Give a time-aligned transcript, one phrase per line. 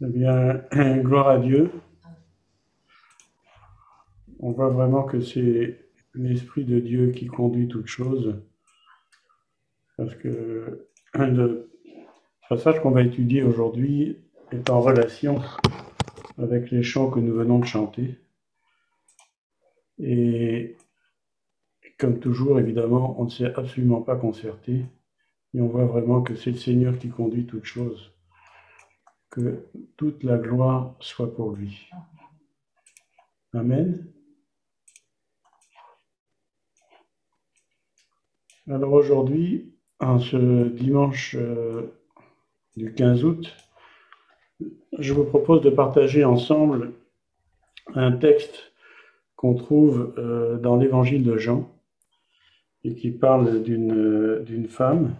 [0.00, 0.62] Eh bien,
[1.02, 1.72] gloire à Dieu.
[4.38, 5.80] On voit vraiment que c'est
[6.14, 8.40] l'Esprit de Dieu qui conduit toutes choses.
[9.96, 11.68] Parce que le
[12.48, 14.18] passage qu'on va étudier aujourd'hui
[14.52, 15.42] est en relation
[16.38, 18.20] avec les chants que nous venons de chanter.
[19.98, 20.76] Et
[21.98, 24.84] comme toujours, évidemment, on ne s'est absolument pas concerté.
[25.54, 28.12] Et on voit vraiment que c'est le Seigneur qui conduit toutes choses
[29.30, 31.88] que toute la gloire soit pour lui.
[33.54, 34.06] Amen.
[38.70, 41.94] Alors aujourd'hui, en ce dimanche euh,
[42.76, 43.56] du 15 août,
[44.98, 46.92] je vous propose de partager ensemble
[47.94, 48.72] un texte
[49.36, 51.70] qu'on trouve euh, dans l'évangile de Jean
[52.84, 55.14] et qui parle d'une femme.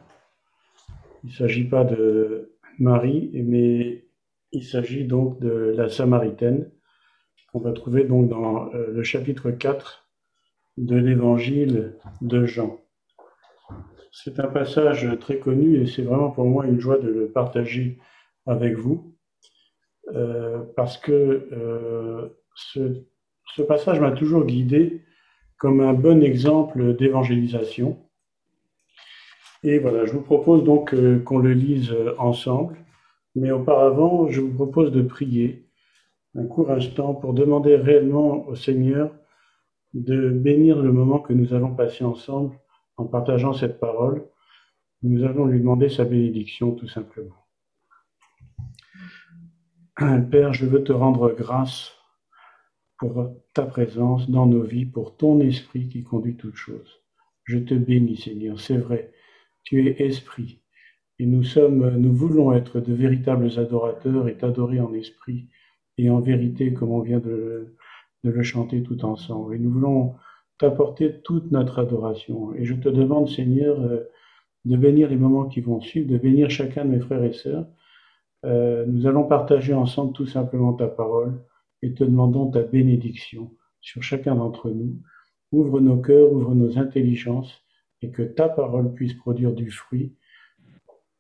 [1.25, 4.05] Il ne s'agit pas de Marie, mais
[4.53, 6.71] il s'agit donc de la Samaritaine,
[7.53, 10.09] qu'on va trouver donc dans euh, le chapitre 4
[10.77, 12.81] de l'évangile de Jean.
[14.13, 17.99] C'est un passage très connu et c'est vraiment pour moi une joie de le partager
[18.47, 19.15] avec vous,
[20.15, 21.13] euh, parce que
[21.53, 23.05] euh, ce,
[23.55, 25.03] ce, passage m'a toujours guidé
[25.59, 28.08] comme un bon exemple d'évangélisation.
[29.65, 32.77] Et voilà, je vous propose donc qu'on le lise ensemble.
[33.35, 35.69] Mais auparavant, je vous propose de prier
[36.35, 39.15] un court instant pour demander réellement au Seigneur
[39.95, 42.59] de bénir le moment que nous allons passer ensemble
[42.97, 44.29] en partageant cette parole.
[45.03, 47.37] Nous allons lui demander sa bénédiction tout simplement.
[50.31, 51.93] Père, je veux te rendre grâce
[52.99, 57.01] pour ta présence dans nos vies, pour ton esprit qui conduit toutes choses.
[57.45, 58.61] Je te bénis, Seigneur.
[58.61, 59.13] C'est vrai,
[59.69, 60.63] tu es esprit.
[61.19, 65.49] Et nous sommes, nous voulons être de véritables adorateurs et t'adorer en esprit
[65.99, 67.75] et en vérité, comme on vient de,
[68.23, 69.55] le chanter tout ensemble.
[69.55, 70.15] Et nous voulons
[70.57, 72.55] t'apporter toute notre adoration.
[72.55, 74.05] Et je te demande, Seigneur, euh,
[74.65, 77.67] de bénir les moments qui vont suivre, de bénir chacun de mes frères et sœurs.
[78.47, 81.45] Euh, nous allons partager ensemble tout simplement ta parole
[81.83, 84.97] et te demandons ta bénédiction sur chacun d'entre nous.
[85.53, 87.68] Ouvre nos cœurs, ouvre nos intelligences
[88.03, 90.15] et que ta parole puisse produire du fruit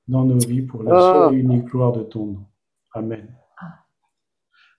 [0.06, 1.28] dans nos vies pour la ah.
[1.28, 2.46] seule et unique gloire de ton nom.
[2.92, 3.28] Amen.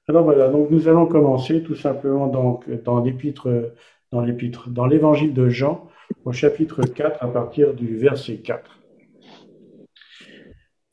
[0.08, 3.76] Alors voilà, donc nous allons commencer tout simplement donc dans l'épître,
[4.12, 5.88] dans l'épître, dans l'évangile de Jean,
[6.26, 8.80] au chapitre 4, à partir du verset 4.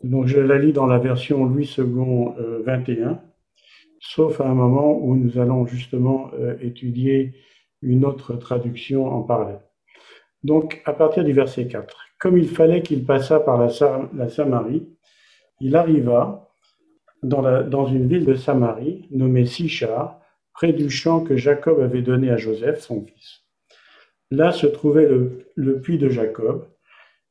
[0.04, 1.84] Donc je la lis dans la version Louis II
[2.64, 3.14] 21, euh,
[4.00, 7.32] sauf à un moment où nous allons justement euh, étudier
[7.80, 9.65] une autre traduction en parallèle.
[10.42, 11.96] Donc à partir du verset 4.
[12.18, 14.88] Comme il fallait qu'il passât par la, Samarie,
[15.60, 16.48] il arriva
[17.22, 20.20] dans, une ville de Samarie nommée Sichar,
[20.54, 23.42] près du champ que Jacob avait donné à Joseph, son fils.
[24.30, 26.66] Là se trouvait le, puits de Jacob.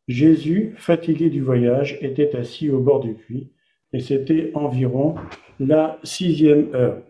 [0.08, 3.52] Jésus, fatigué du voyage, était assis au bord du puits,
[3.92, 5.16] et c'était environ
[5.60, 7.02] la sixième heure.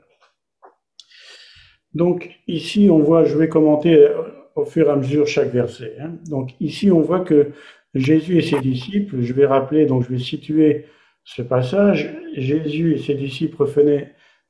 [1.94, 4.08] Donc ici, on voit, je vais commenter
[4.56, 5.96] au fur et à mesure chaque verset.
[6.00, 6.14] Hein.
[6.30, 7.52] Donc ici, on voit que
[7.94, 10.86] Jésus et ses disciples, je vais rappeler, donc je vais situer
[11.24, 13.64] ce passage, Jésus et ses disciples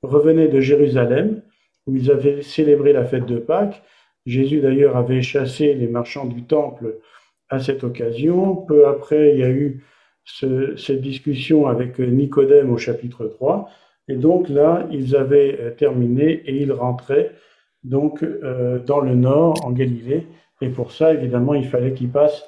[0.01, 1.41] revenaient, de Jérusalem,
[1.87, 3.81] où ils avaient célébré la fête de Pâques.
[4.25, 6.97] Jésus d'ailleurs avait chassé les marchands du temple
[7.49, 8.55] à cette occasion.
[8.55, 9.83] Peu après, il y a eu
[10.25, 13.69] cette discussion avec Nicodème au chapitre 3.
[14.07, 17.31] Et donc là, ils avaient terminé et ils rentraient
[17.85, 20.27] donc euh, dans le nord, en Galilée.
[20.61, 22.43] Et pour ça, évidemment, il fallait qu'ils passent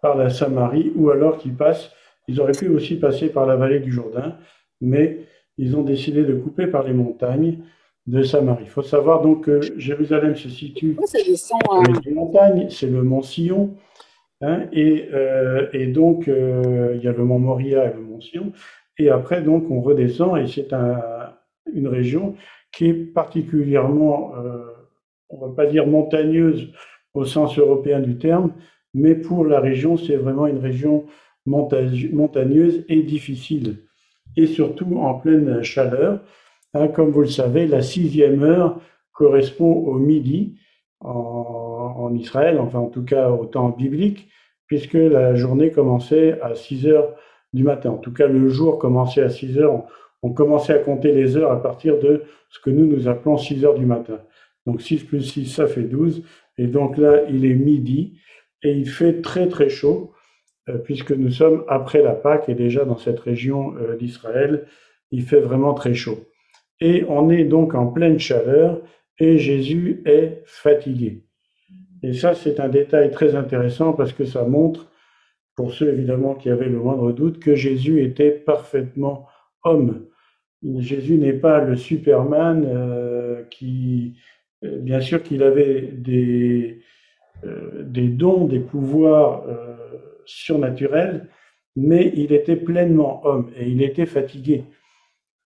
[0.00, 1.92] par la Samarie, ou alors qu'ils passent,
[2.26, 4.36] ils auraient pu aussi passer par la vallée du Jourdain,
[4.80, 5.18] mais
[5.56, 7.58] ils ont décidé de couper par les montagnes
[8.06, 8.64] de Samarie.
[8.64, 10.96] Il faut savoir donc que Jérusalem se situe
[11.36, 11.58] sur
[12.04, 13.74] les montagnes, c'est le mont Sion,
[14.40, 18.20] hein, et, euh, et, donc euh, il y a le mont Moria et le mont
[18.20, 18.52] Sion,
[18.98, 21.00] et après donc on redescend, et c'est un,
[21.74, 22.36] une région
[22.72, 24.32] qui est particulièrement
[25.30, 26.68] on va pas dire montagneuse
[27.14, 28.52] au sens européen du terme,
[28.94, 31.06] mais pour la région, c'est vraiment une région
[31.46, 33.84] montagneuse et difficile,
[34.36, 36.20] et surtout en pleine chaleur.
[36.74, 38.80] Hein, comme vous le savez, la sixième heure
[39.12, 40.58] correspond au midi
[41.00, 44.28] en, Israël, enfin en tout cas au temps biblique,
[44.66, 47.14] puisque la journée commençait à 6 heures
[47.52, 47.90] du matin.
[47.90, 49.74] En tout cas, le jour commençait à 6 heures.
[49.74, 49.84] On,
[50.22, 53.64] on commençait à compter les heures à partir de ce que nous nous appelons 6
[53.64, 54.18] heures du matin.
[54.68, 56.22] Donc 6 plus 6, ça fait 12.
[56.58, 58.18] Et donc là, il est midi
[58.62, 60.12] et il fait très très chaud
[60.68, 64.66] euh, puisque nous sommes après la Pâque et déjà dans cette région euh, d'Israël,
[65.10, 66.18] il fait vraiment très chaud.
[66.80, 68.82] Et on est donc en pleine chaleur
[69.18, 71.24] et Jésus est fatigué.
[72.02, 74.92] Et ça, c'est un détail très intéressant parce que ça montre,
[75.56, 79.26] pour ceux évidemment qui avaient le moindre doute, que Jésus était parfaitement
[79.64, 80.04] homme.
[80.62, 84.18] Jésus n'est pas le Superman euh, qui,
[84.62, 86.80] bien sûr qu'il avait des,
[87.44, 89.44] euh, dons, des pouvoirs
[90.24, 91.28] surnaturels,
[91.76, 94.64] mais il était pleinement homme et il était fatigué.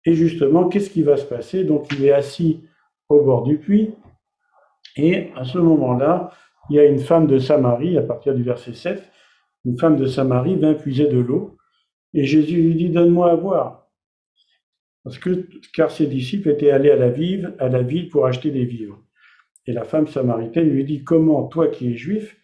[0.05, 1.65] Et justement, qu'est-ce qui va se passer?
[1.65, 2.65] Donc il est assis
[3.09, 3.95] au bord du puits,
[4.97, 6.33] et à ce moment-là,
[6.71, 9.03] il y a une femme de Samarie, à partir du verset 7,
[9.65, 11.57] une femme de Samarie vient puiser de l'eau,
[12.15, 13.82] et Jésus lui dit, donne-moi à boire.
[15.05, 19.03] Parce que, car ses disciples étaient allés à la, ville, pour acheter des vivres.
[19.67, 22.37] Et la femme samaritaine lui dit, comment, toi qui es juif,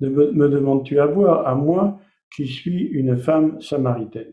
[0.00, 2.00] me, me demandes-tu à boire, à moi
[2.34, 4.32] qui suis une femme samaritaine?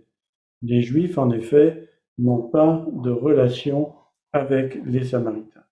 [0.62, 3.94] Les juifs, en effet, n'ont pas de relation
[4.32, 5.64] avec les samaritains.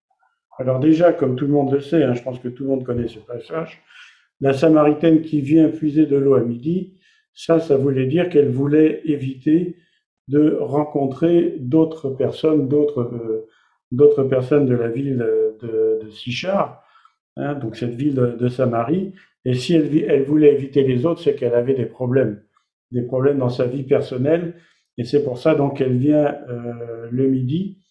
[0.60, 2.84] Alors déjà, comme tout le monde le sait, hein, je pense que tout le monde
[2.84, 3.81] connaît ce passage,
[4.42, 6.98] la Samaritaine qui vient puiser de l'eau à midi,
[7.34, 9.78] ça, ça voulait dire qu'elle voulait éviter
[10.27, 13.47] de rencontrer d'autres personnes, d'autres euh,
[13.91, 15.18] d'autres personnes de la ville
[15.62, 16.81] de, Sichar,
[17.35, 19.13] hein, donc cette ville de, Samarie.
[19.44, 22.41] Et si elle, voulait éviter les autres, c'est qu'elle avait des problèmes,
[22.91, 24.56] des problèmes dans sa vie personnelle.
[24.97, 27.81] Et c'est pour ça donc qu'elle vient euh, le midi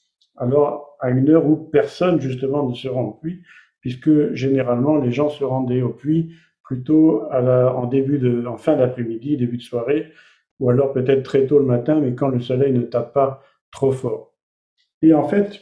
[0.41, 3.43] alors à une heure où personne justement ne se rend au puits,
[3.81, 6.35] puisque généralement les gens se rendaient au puits
[6.65, 10.13] plutôt en début de, en fin d'après-midi, début de soirée,
[10.61, 13.43] ou alors peut-être très tôt le matin, mais quand le soleil ne tape pas
[13.73, 14.35] trop fort.
[15.03, 15.61] Et en fait,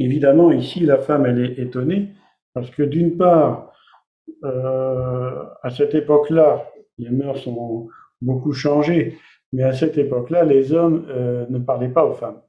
[0.00, 2.14] évidemment, ici, la femme, elle est étonnée,
[2.54, 3.72] parce que d'une part,
[4.44, 7.88] euh, à cette époque-là, les mœurs ont
[8.22, 9.18] beaucoup changé,
[9.52, 12.40] mais à cette époque-là, les hommes euh, ne parlaient pas aux femmes.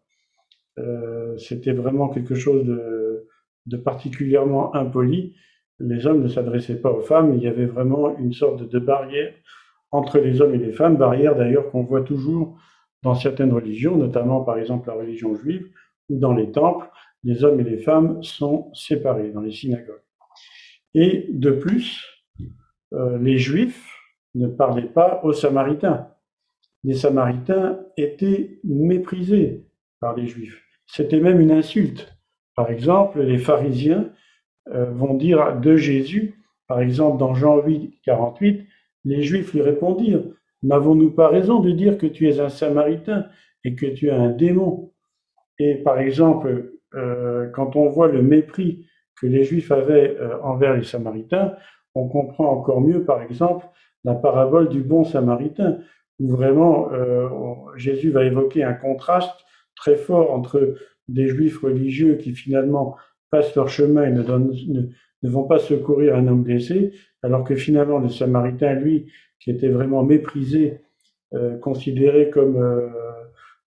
[0.80, 5.36] Euh, c'était vraiment quelque chose de, particulièrement impoli.
[5.80, 9.34] Les hommes ne s'adressaient pas aux femmes, il y avait vraiment une sorte de barrière
[9.92, 12.58] entre les hommes et les femmes, barrière d'ailleurs qu'on voit toujours
[13.04, 15.68] dans certaines religions, notamment par exemple la religion juive,
[16.10, 16.90] ou dans les temples,
[17.24, 20.02] les hommes et les femmes sont séparés dans les synagogues.
[20.94, 22.06] Et de plus,
[22.94, 23.96] euh, les juifs
[24.36, 26.08] ne parlaient pas aux samaritains.
[26.84, 29.66] Les samaritains étaient méprisés
[30.00, 30.64] par les juifs.
[30.88, 32.16] C'était même une insulte.
[32.56, 34.12] Par exemple, les pharisiens
[34.70, 38.68] euh, vont dire de Jésus, par exemple dans Jean 8, 48,
[39.06, 40.24] les Juifs lui répondirent,
[40.62, 43.28] N'avons-nous pas raison de dire que tu es un samaritain
[43.64, 44.92] et que tu es un démon?
[45.58, 48.86] Et par exemple, euh, quand on voit le mépris
[49.22, 51.54] que les Juifs avaient euh, envers les Samaritains,
[51.96, 53.68] on comprend encore mieux, par exemple,
[54.04, 55.78] la parabole du bon Samaritain,
[56.20, 56.90] où vraiment
[57.78, 60.76] Jésus va évoquer un contraste très fort entre
[61.08, 62.96] des juifs religieux qui finalement
[63.32, 66.94] passent leur chemin et ne, vont pas secourir un homme blessé,
[67.24, 70.82] alors que finalement le Samaritain, lui, qui était vraiment méprisé,
[71.36, 72.90] euh, considéré comme, euh,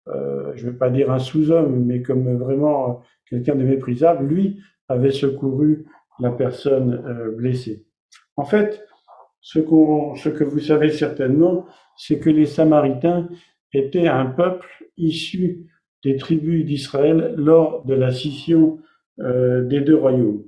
[0.08, 4.60] euh, je ne vais pas dire un sous-homme, mais comme vraiment quelqu'un de méprisable, lui
[4.88, 5.86] avait secouru
[6.18, 7.86] la personne blessée.
[8.36, 8.84] En fait,
[9.40, 11.66] ce, que vous savez certainement,
[11.96, 13.28] c'est que les Samaritains
[13.72, 15.66] étaient un peuple issu
[16.04, 18.80] des tribus d'Israël lors de la scission
[19.18, 20.44] des deux royaumes.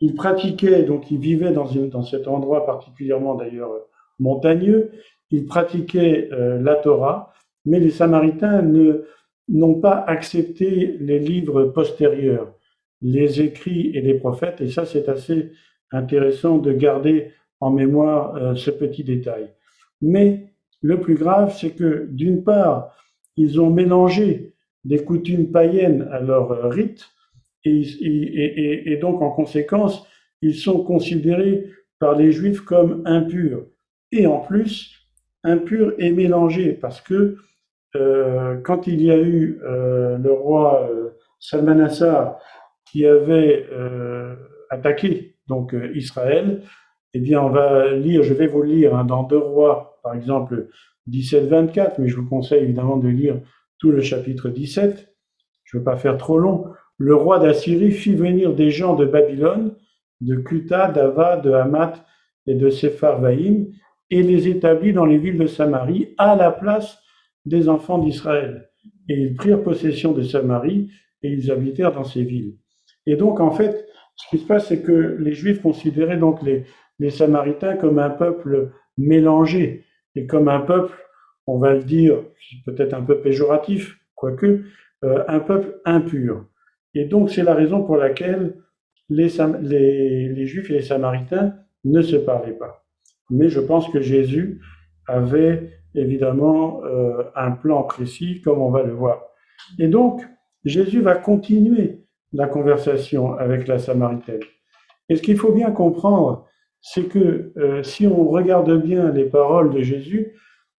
[0.00, 3.70] Ils pratiquaient, donc ils vivaient dans, dans cet endroit particulièrement d'ailleurs
[4.18, 4.90] montagneux,
[5.30, 7.32] ils pratiquaient euh, la Torah,
[7.64, 9.04] mais les Samaritains ne,
[9.48, 12.54] n'ont pas accepté les livres postérieurs,
[13.02, 15.52] les écrits et les prophètes, et ça c'est assez
[15.92, 19.52] intéressant de garder en mémoire euh, ce petit détail.
[20.00, 20.52] Mais
[20.82, 22.96] le plus grave, c'est que d'une part,
[23.36, 24.54] ils ont mélangé
[24.84, 27.06] des coutumes païennes à leur euh, rite,
[27.64, 30.06] et, donc en conséquence,
[30.42, 31.66] ils sont considérés
[31.98, 33.66] par les juifs comme impurs.
[34.12, 34.94] Et en plus,
[35.44, 37.36] impurs et mélangés, parce que
[37.96, 42.38] euh, quand il y a eu euh, le roi euh, Salmanassar
[42.84, 43.66] qui avait
[44.70, 46.62] attaqué donc Israël,
[47.14, 50.68] eh bien on va lire, je vais vous lire hein, dans deux rois, par exemple
[51.08, 53.40] 17-24, mais je vous conseille évidemment de lire
[53.78, 55.08] tout le chapitre 17.
[55.64, 56.66] Je ne veux pas faire trop long.
[57.00, 59.74] Le roi d'Assyrie fit venir des gens de Babylone,
[60.20, 62.04] de Kuta, d'Ava, de Hamath
[62.46, 63.72] et de Sepharvaïm,
[64.10, 66.98] et les établit dans les villes de Samarie à la place
[67.46, 68.68] des enfants d'Israël.
[69.08, 70.90] Et ils prirent possession de Samarie
[71.22, 72.56] et ils habitèrent dans ces villes.
[73.06, 76.64] Et donc, en fait, ce qui se passe, c'est que les Juifs considéraient donc les,
[76.98, 80.94] les Samaritains comme un peuple mélangé et comme un peuple
[81.46, 82.22] on va le dire,
[82.64, 84.62] peut-être un peu péjoratif, quoique,
[85.04, 86.46] euh, un peuple impur.
[86.94, 88.54] Et donc c'est la raison pour laquelle
[89.08, 91.54] les, Juifs et les Samaritains
[91.84, 92.84] ne se parlaient pas.
[93.30, 94.60] Mais je pense que Jésus
[95.06, 99.22] avait évidemment euh, un plan précis, comme on va le voir.
[99.78, 100.22] Et donc,
[100.64, 104.40] Jésus va continuer la conversation avec la Samaritaine.
[105.08, 106.46] Et ce qu'il faut bien comprendre,
[106.80, 110.34] c'est que euh, si on regarde bien les paroles de Jésus,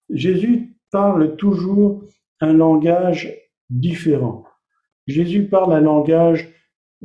[0.10, 2.04] Jésus parle toujours
[2.40, 3.34] un langage
[3.70, 4.46] différent.
[5.12, 6.50] Jésus parle un langage,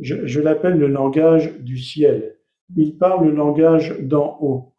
[0.01, 2.37] je, l'appelle le langage du ciel.
[2.77, 4.75] Il parle le langage d'en haut.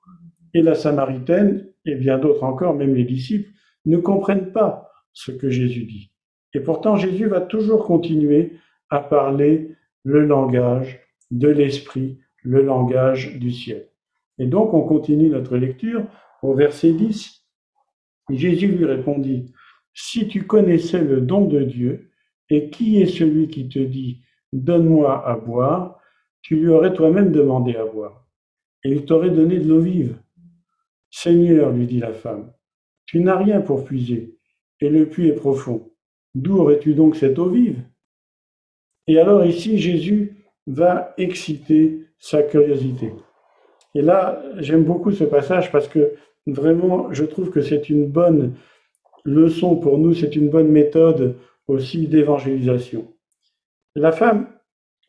[0.53, 3.49] Et la Samaritaine, et bien d'autres encore, même les disciples,
[3.85, 6.11] ne comprennent pas ce que Jésus dit.
[6.53, 8.53] Et pourtant, Jésus va toujours continuer
[8.89, 10.99] à parler le langage
[11.31, 13.87] de l'esprit, le langage du ciel.
[14.39, 16.05] Et donc, on continue notre lecture
[16.41, 17.45] au verset 10.
[18.29, 19.53] Jésus lui répondit,
[19.93, 22.06] Si tu connaissais le don de Dieu,
[22.49, 24.21] et qui est celui qui te dit,
[24.53, 25.99] Donne-moi à boire,
[26.41, 28.25] tu lui aurais toi-même demandé à boire,
[28.83, 30.17] et il t'aurait donné de l'eau vive.
[31.11, 32.53] Seigneur, lui dit la femme,
[33.05, 34.37] tu n'as rien pour puiser,
[34.79, 35.91] et le puits est profond.
[36.35, 37.81] D'où aurais-tu donc cette eau vive?
[39.07, 40.37] Et alors ici, Jésus
[40.67, 43.13] va exciter sa curiosité.
[43.95, 46.13] Et là, j'aime beaucoup ce passage parce que
[46.45, 48.55] vraiment, je trouve que c'est une bonne
[49.25, 51.37] leçon pour nous, c'est une bonne méthode
[51.67, 53.13] aussi d'évangélisation.
[53.95, 54.47] La femme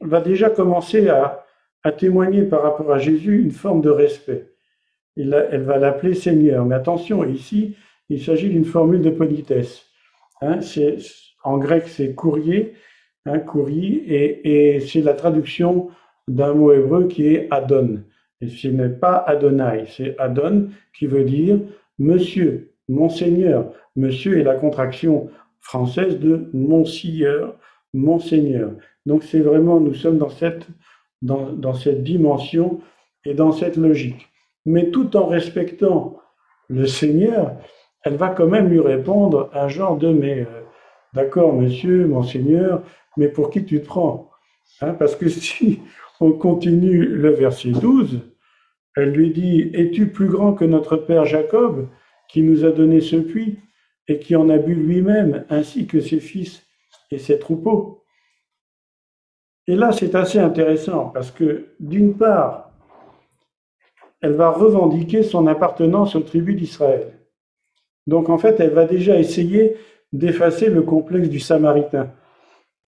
[0.01, 1.45] va déjà commencer à,
[1.97, 4.53] témoigner par rapport à Jésus une forme de respect.
[5.17, 6.67] elle va l'appeler Seigneur.
[6.67, 7.77] Mais attention, ici,
[8.11, 9.87] il s'agit d'une formule de politesse.
[10.43, 10.61] Hein,
[11.45, 12.75] en grec, c'est courrier,
[13.25, 15.89] hein, courrier, et, c'est la traduction
[16.27, 18.03] d'un mot hébreu qui est Adon.
[18.41, 21.59] Et ce n'est pas Adonai, c'est Adon qui veut dire
[21.99, 23.73] Monsieur, Monseigneur.
[23.97, 27.53] Monsieur est la contraction française de Monsieur,
[27.93, 28.73] Monseigneur.
[29.07, 30.67] Donc c'est vraiment, nous sommes dans cette,
[31.23, 32.81] dans, dans cette dimension
[33.25, 34.29] et dans cette logique.
[34.67, 36.19] Mais tout en respectant
[36.69, 37.57] le Seigneur,
[38.05, 40.63] elle va quand même lui répondre un genre de mais euh,
[41.15, 42.83] d'accord monsieur, monseigneur,
[43.17, 44.31] mais pour qui tu te prends
[44.81, 45.81] hein, Parce que si
[46.21, 48.21] on continue le verset 12,
[48.97, 51.89] elle lui dit Es-tu plus grand que notre père Jacob,
[52.29, 53.59] qui nous a donné ce puits?
[54.09, 56.67] Et qui en a bu lui-même, ainsi que ses fils
[57.11, 58.05] et ses troupeaux
[59.67, 62.71] Et là, c'est assez intéressant parce que, d'une part,
[64.21, 67.13] elle va revendiquer son appartenance aux tribus d'Israël.
[68.07, 69.77] Donc en fait, elle va déjà essayer
[70.13, 72.11] d'effacer le complexe du Samaritain.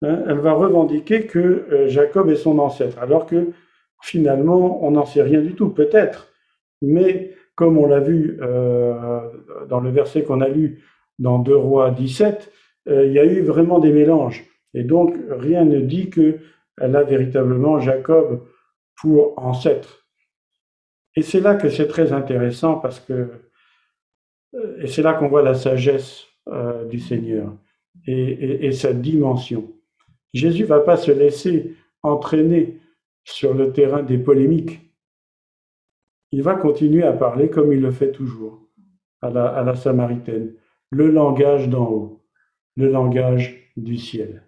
[0.03, 3.53] Hein, elle va revendiquer que euh, Jacob est son ancêtre, alors que
[4.03, 6.29] finalement, on n'en sait rien du tout, peut-être.
[6.83, 9.21] Mais comme on l'a vu euh,
[9.69, 10.85] dans le verset qu'on a lu
[11.19, 12.53] dans 2 Rois 17,
[12.89, 14.45] euh, il y a eu vraiment des mélanges.
[14.75, 18.47] Et donc, rien ne dit qu'elle a véritablement Jacob
[19.01, 20.07] pour ancêtre.
[21.17, 23.31] Et c'est là que c'est très intéressant parce que
[24.55, 27.57] euh, et c'est là qu'on voit la sagesse euh, du Seigneur
[28.07, 29.73] et, sa dimension.
[30.35, 32.79] Jésus va pas se laisser entraîner
[33.25, 34.81] sur le terrain des polémiques.
[36.31, 38.69] Il va continuer à parler comme il le fait toujours
[39.23, 40.55] à la Samaritaine,
[40.91, 42.25] le langage d'en haut,
[42.77, 44.43] le langage du ciel.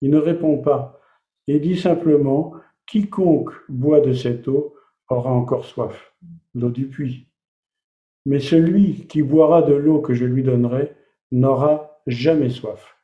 [0.00, 1.00] Il ne répond pas
[1.46, 2.54] et dit simplement,
[2.86, 4.74] quiconque boit de cette eau
[5.08, 6.14] aura encore soif,
[6.54, 7.26] l'eau du puits.
[8.26, 10.92] Mais celui qui boira de l'eau que je lui donnerai
[11.32, 12.96] n'aura jamais soif.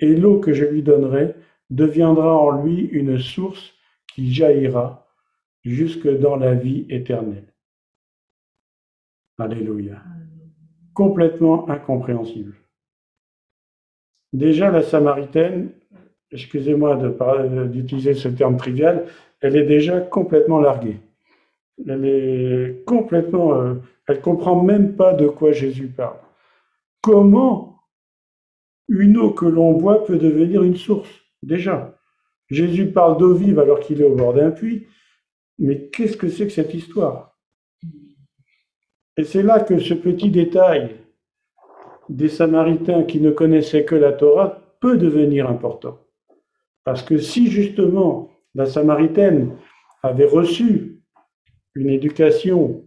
[0.00, 1.34] Et l'eau que je lui donnerai
[1.70, 3.74] deviendra en lui une source
[4.14, 5.08] qui jaillira
[5.64, 7.52] jusque dans la vie éternelle.
[9.38, 10.02] Alléluia.
[10.96, 12.54] Complètement incompréhensible.
[14.32, 15.72] Déjà, la Samaritaine,
[16.30, 16.96] excusez-moi
[17.66, 19.04] d'utiliser ce terme trivial,
[19.42, 20.96] elle est déjà complètement larguée.
[21.86, 23.74] Elle est complètement euh,
[24.08, 26.16] elle comprend même pas de quoi Jésus parle.
[27.02, 27.82] Comment
[28.88, 31.10] une eau que l'on boit peut devenir une source?
[31.42, 31.98] Déjà,
[32.48, 34.86] Jésus parle d'eau vive alors qu'il est au bord d'un puits.
[35.58, 37.35] Mais qu'est-ce que c'est que cette histoire?
[39.16, 40.96] Et c'est là que ce petit détail
[42.08, 45.98] des Samaritains qui ne connaissaient que la Torah peut devenir important.
[46.84, 49.56] Parce que si justement la Samaritaine
[50.02, 51.02] avait reçu
[51.74, 52.84] une éducation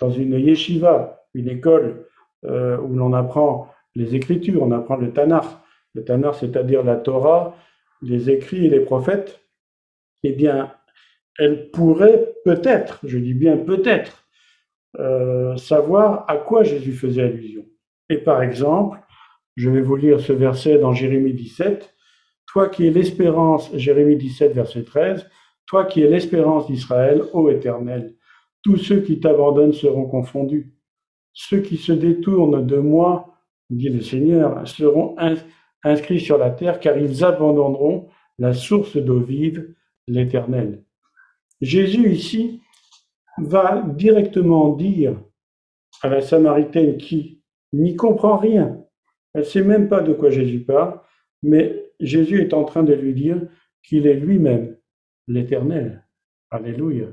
[0.00, 2.06] dans une yeshiva, une école
[2.44, 5.64] euh, où l'on apprend les Écritures, on apprend le Tanar,
[5.94, 7.56] le Tanar c'est-à-dire la Torah,
[8.02, 9.40] les écrits et les prophètes,
[10.24, 10.72] eh bien,
[11.38, 14.21] elle pourrait peut-être, je dis bien peut-être,
[14.98, 17.64] euh, savoir à quoi Jésus faisait allusion.
[18.08, 18.98] Et par exemple,
[19.54, 21.94] Je vais vous lire ce verset dans Jérémie 17.
[22.46, 25.28] Toi qui es l'espérance, Jérémie 17, verset 13,
[25.66, 28.14] toi qui es l'espérance d'Israël, ô Éternel,
[28.62, 30.72] tous ceux qui t'abandonnent seront confondus.
[31.34, 33.34] Ceux qui se détournent de moi,
[33.70, 35.16] dit le Seigneur, seront
[35.82, 38.08] inscrits sur la terre, car ils abandonneront
[38.38, 39.74] la source d'eau vive,
[40.06, 40.84] l'Éternel.
[41.60, 42.60] Jésus ici
[43.38, 45.20] va directement dire
[46.02, 48.82] à la Samaritaine qui n'y comprend rien,
[49.34, 51.00] elle ne sait même pas de quoi Jésus parle,
[51.42, 53.40] mais Jésus est en train de lui dire
[53.82, 54.76] qu'il est lui-même
[55.26, 56.06] l'Éternel.
[56.50, 57.06] Alléluia.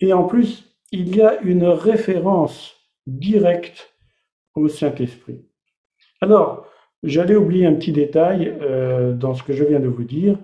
[0.00, 2.74] Et en plus, il y a une référence
[3.06, 3.94] directe
[4.54, 5.44] au Saint-Esprit.
[6.20, 6.66] Alors,
[7.02, 10.38] j'allais oublier un petit détail euh, dans ce que je viens de vous dire,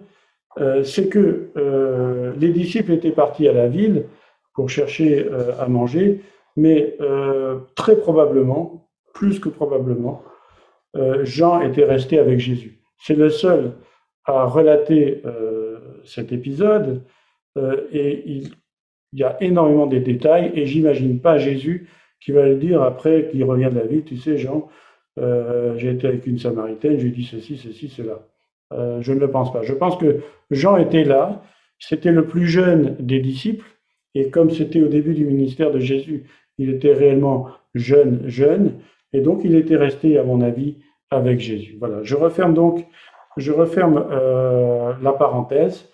[0.84, 4.06] c'est que euh, les disciples étaient partis à la ville
[4.54, 6.20] pour chercher à manger,
[6.56, 6.96] mais
[7.74, 10.22] très probablement, plus que probablement,
[11.22, 12.78] Jean était resté avec Jésus.
[12.98, 13.72] C'est le seul
[14.26, 15.22] à relater
[16.04, 17.02] cet épisode
[17.90, 18.50] et il,
[19.12, 21.88] y a énormément de détails et j'imagine pas Jésus
[22.20, 24.68] qui va le dire après qu'il revient de la ville, tu sais Jean,
[25.18, 28.26] euh, j'ai été avec une Samaritaine, j'ai dit ceci, ceci, cela.
[28.74, 29.62] Euh, je ne le pense pas.
[29.62, 31.42] Je pense que Jean était là,
[31.78, 33.66] c'était le plus jeune des disciples,
[34.14, 36.24] et comme c'était au début du ministère de Jésus,
[36.58, 38.74] il était réellement jeune, jeune,
[39.12, 40.76] et donc il était resté, à mon avis,
[41.10, 41.76] avec Jésus.
[41.78, 42.86] Voilà, je referme donc,
[43.36, 45.88] je referme euh, la parenthèse.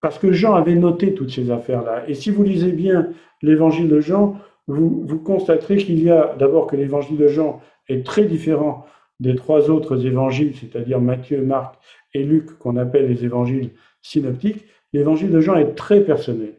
[0.00, 2.02] Parce que Jean avait noté toutes ces affaires-là.
[2.08, 6.66] Et si vous lisez bien l'évangile de Jean, vous, vous constaterez qu'il y a d'abord
[6.66, 8.84] que l'évangile de Jean est très différent
[9.22, 11.76] des trois autres évangiles, c'est-à-dire Matthieu, Marc
[12.12, 13.70] et Luc, qu'on appelle les évangiles
[14.02, 14.64] synoptiques.
[14.92, 16.54] L'évangile de Jean est très personnel.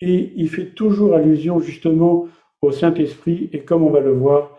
[0.00, 2.26] Et il fait toujours allusion justement
[2.60, 4.58] au Saint-Esprit et comme on va le voir,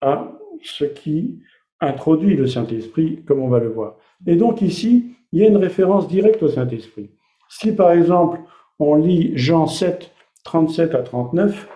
[0.00, 1.38] à ce qui
[1.80, 3.96] introduit le Saint-Esprit, comme on va le voir.
[4.26, 7.10] Et donc ici, il y a une référence directe au Saint-Esprit.
[7.48, 8.40] Si par exemple
[8.78, 10.12] on lit Jean 7,
[10.44, 11.68] 37 à 39,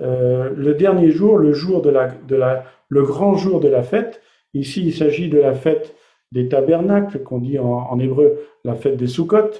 [0.00, 3.82] euh, le dernier jour, le jour de la, de la, le grand jour de la
[3.82, 4.20] fête,
[4.54, 5.94] ici il s'agit de la fête
[6.32, 9.50] des tabernacles, qu'on dit en, hébreu la fête des Sukkot,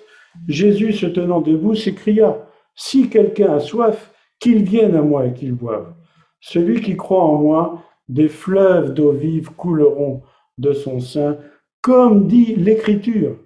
[0.47, 5.53] Jésus se tenant debout s'écria, Si quelqu'un a soif, qu'il vienne à moi et qu'il
[5.53, 5.95] boive.
[6.41, 10.23] Celui qui croit en moi, des fleuves d'eau vive couleront
[10.59, 11.39] de son sein,
[11.83, 13.37] comme dit l'Écriture.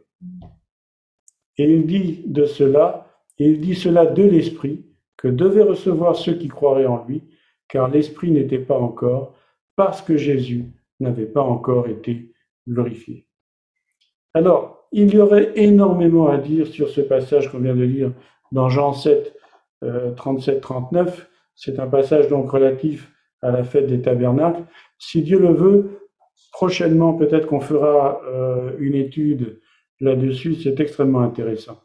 [1.57, 3.07] Et il dit de cela,
[3.39, 4.85] et il dit cela de l'Esprit,
[5.17, 7.23] que devaient recevoir ceux qui croiraient en lui,
[7.69, 9.35] car l'Esprit n'était pas encore,
[9.77, 10.67] parce que Jésus
[11.03, 12.33] n'avait pas encore été
[12.69, 13.27] glorifié.
[14.35, 18.13] Alors, il y aurait énormément à dire sur ce passage qu'on vient de lire
[18.51, 19.35] dans Jean 7,
[19.83, 20.97] 37-39.
[20.97, 21.11] Euh,
[21.55, 23.11] C'est un passage donc relatif
[23.43, 24.63] à la fête des tabernacles.
[24.99, 26.09] Si Dieu le veut,
[26.53, 29.61] prochainement, peut-être qu'on fera euh, une étude
[30.01, 31.81] là-dessus, c'est extrêmement intéressant.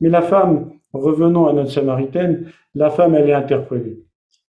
[0.00, 4.04] Mais la femme, revenons à notre Samaritaine, la femme, elle est interpellée.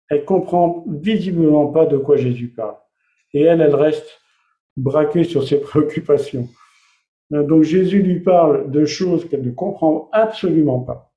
[0.08, 2.76] Elle comprend visiblement pas de quoi Jésus parle.
[3.36, 4.18] Et elle, elle reste
[4.78, 6.48] braquée sur ses préoccupations.
[7.30, 11.12] Donc Jésus lui parle de choses qu'elle ne comprend absolument pas.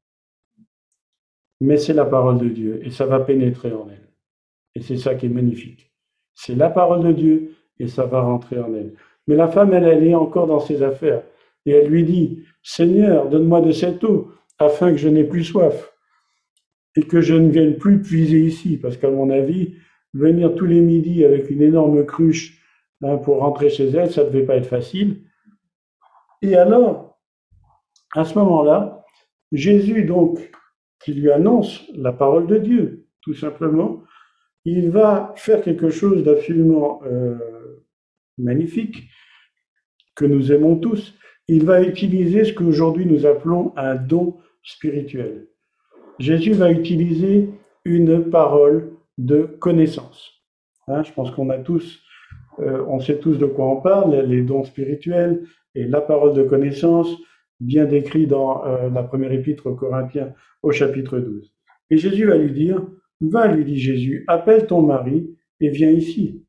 [1.61, 4.09] Mais c'est la parole de Dieu et ça va pénétrer en elle.
[4.75, 5.93] Et c'est ça qui est magnifique.
[6.33, 8.95] C'est la parole de Dieu et ça va rentrer en elle.
[9.27, 11.23] Mais la femme, elle, elle est encore dans ses affaires.
[11.65, 15.93] Et elle lui dit, Seigneur, donne-moi de cette eau, afin que je n'ai plus soif,
[16.97, 19.75] et que je ne vienne plus puiser ici, parce qu'à mon avis,
[20.13, 22.61] venir tous les midis avec une énorme cruche
[23.03, 25.23] hein, pour rentrer chez elle, ça ne devait pas être facile.
[26.41, 27.19] Et alors,
[28.15, 29.03] à ce moment-là,
[29.51, 30.51] Jésus, donc,
[31.03, 34.03] qui lui annonce la parole de Dieu, tout simplement,
[34.65, 37.37] il va faire quelque chose d'absolument euh,
[38.37, 39.09] magnifique,
[40.15, 41.15] que nous aimons tous,
[41.47, 45.47] il va utiliser ce qu'aujourd'hui nous appelons un don spirituel.
[46.19, 47.49] Jésus va utiliser
[47.85, 50.31] une parole de connaissance.
[50.87, 52.01] Hein, je pense qu'on a tous,
[52.59, 55.43] euh, on sait tous de quoi on parle, les dons spirituels
[55.75, 57.09] et la parole de connaissance,
[57.59, 61.53] bien décrit dans euh, la première épître aux Corinthiens au chapitre 12.
[61.91, 62.81] Et Jésus va lui dire,
[63.19, 66.45] va, lui dit Jésus, appelle ton mari et viens ici.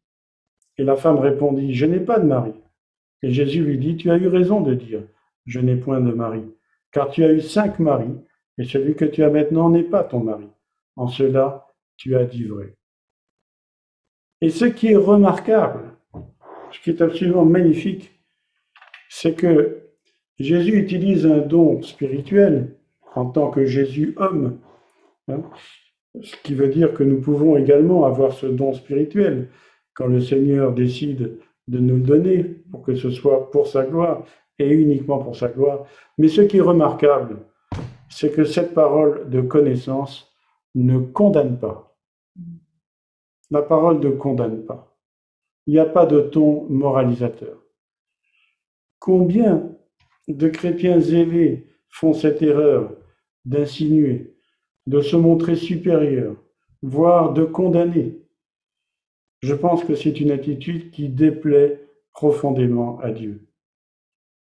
[0.78, 2.52] Et la femme répondit, je n'ai pas de mari.
[3.22, 5.02] Et Jésus lui dit, tu as eu raison de dire,
[5.44, 6.44] je n'ai point de mari,
[6.92, 8.14] car tu as eu cinq maris,
[8.59, 10.46] et celui que tu as maintenant n'est pas ton mari.
[10.96, 11.66] En cela,
[12.00, 12.74] tu as dit vrai.
[14.40, 15.92] Et ce qui est remarquable,
[16.72, 18.18] ce qui est absolument magnifique,
[19.10, 19.82] c'est que
[20.38, 22.74] Jésus utilise un don spirituel
[23.14, 24.60] en tant que Jésus homme,
[25.28, 25.42] hein,
[26.22, 29.50] ce qui veut dire que nous pouvons également avoir ce don spirituel.
[29.92, 34.24] quand le Seigneur décide de nous le donner, pour que ce soit pour sa gloire
[34.58, 35.84] et uniquement pour sa gloire.
[36.16, 37.40] Mais ce qui est remarquable,
[38.08, 40.32] c'est que cette parole de connaissance
[40.74, 41.89] ne condamne pas.
[43.50, 44.96] La parole ne condamne pas.
[45.66, 47.62] Il n'y a pas de ton moralisateur.
[48.98, 49.76] Combien
[50.28, 52.96] de chrétiens zélés font cette erreur
[53.44, 54.36] d'insinuer,
[54.86, 56.36] de se montrer supérieurs,
[56.82, 58.20] voire de condamner?
[59.42, 63.48] Je pense que c'est une attitude qui déplaît profondément à Dieu.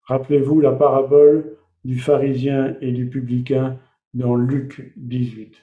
[0.02, 3.78] Rappelez-vous la parabole du pharisien et du publicain
[4.12, 5.56] dans Luc 18.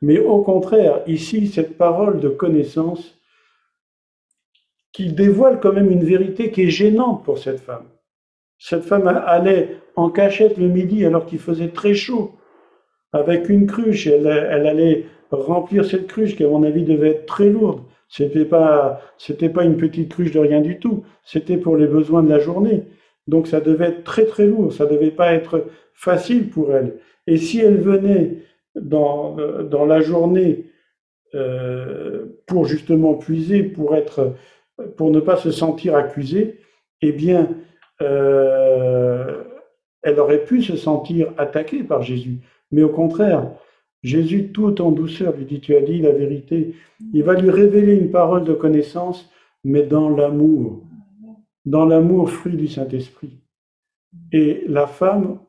[0.00, 3.18] Mais au contraire, ici, cette parole de connaissance
[4.92, 7.86] qui dévoile quand même une vérité qui est gênante pour cette femme.
[8.58, 12.32] Cette femme allait en cachette le midi alors qu'il faisait très chaud,
[13.12, 14.06] avec une cruche.
[14.06, 17.82] Elle, elle allait remplir cette cruche qui, à mon avis, devait être très lourde.
[18.08, 21.04] C'était pas, c'était pas une petite cruche de rien du tout.
[21.24, 22.84] C'était pour les besoins de la journée.
[23.26, 24.72] Donc ça devait être très très lourd.
[24.72, 26.96] Ça devait pas être facile pour elle.
[27.26, 28.38] Et si elle venait
[28.74, 30.66] dans, dans la journée
[31.34, 34.34] euh, pour justement puiser, pour être,
[34.96, 36.60] pour ne pas se sentir accusée,
[37.02, 37.50] eh bien,
[38.00, 39.44] euh,
[40.02, 42.38] elle aurait pu se sentir attaquée par Jésus.
[42.72, 43.50] Mais au contraire,
[44.02, 46.74] Jésus, tout en douceur, lui dit, tu as dit la vérité.
[47.12, 49.30] Il va lui révéler une parole de connaissance,
[49.64, 50.82] mais dans l'amour,
[51.66, 53.38] dans l'amour fruit du Saint-Esprit.
[54.32, 55.40] Et la femme,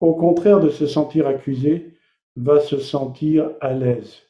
[0.00, 1.92] au contraire de se sentir accusée,
[2.38, 4.22] va se sentir à l'aise.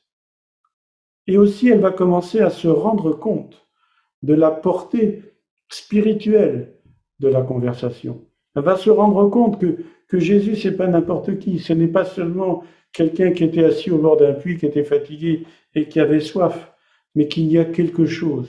[1.27, 3.67] Et aussi, elle va commencer à se rendre compte
[4.23, 5.23] de la portée
[5.69, 6.75] spirituelle
[7.21, 8.25] de la conversation.
[8.57, 11.59] Elle va se rendre compte que, que Jésus, c'est pas n'importe qui.
[11.59, 15.45] Ce n'est pas seulement quelqu'un qui était assis au bord d'un puits, qui était fatigué
[15.75, 16.73] et qui avait soif,
[17.15, 18.49] mais qu'il y a quelque chose.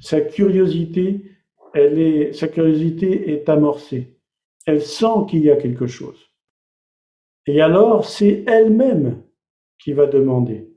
[0.00, 1.32] Sa curiosité,
[1.74, 4.16] elle est, sa curiosité est amorcée.
[4.64, 6.25] Elle sent qu'il y a quelque chose.
[7.46, 9.22] Et alors, c'est elle-même
[9.78, 10.68] qui va demander.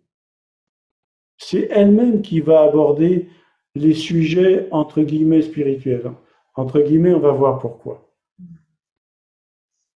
[1.38, 3.27] C'est elle-même qui va aborder
[3.75, 6.12] les sujets entre guillemets spirituels.
[6.55, 8.13] Entre guillemets, on va voir pourquoi.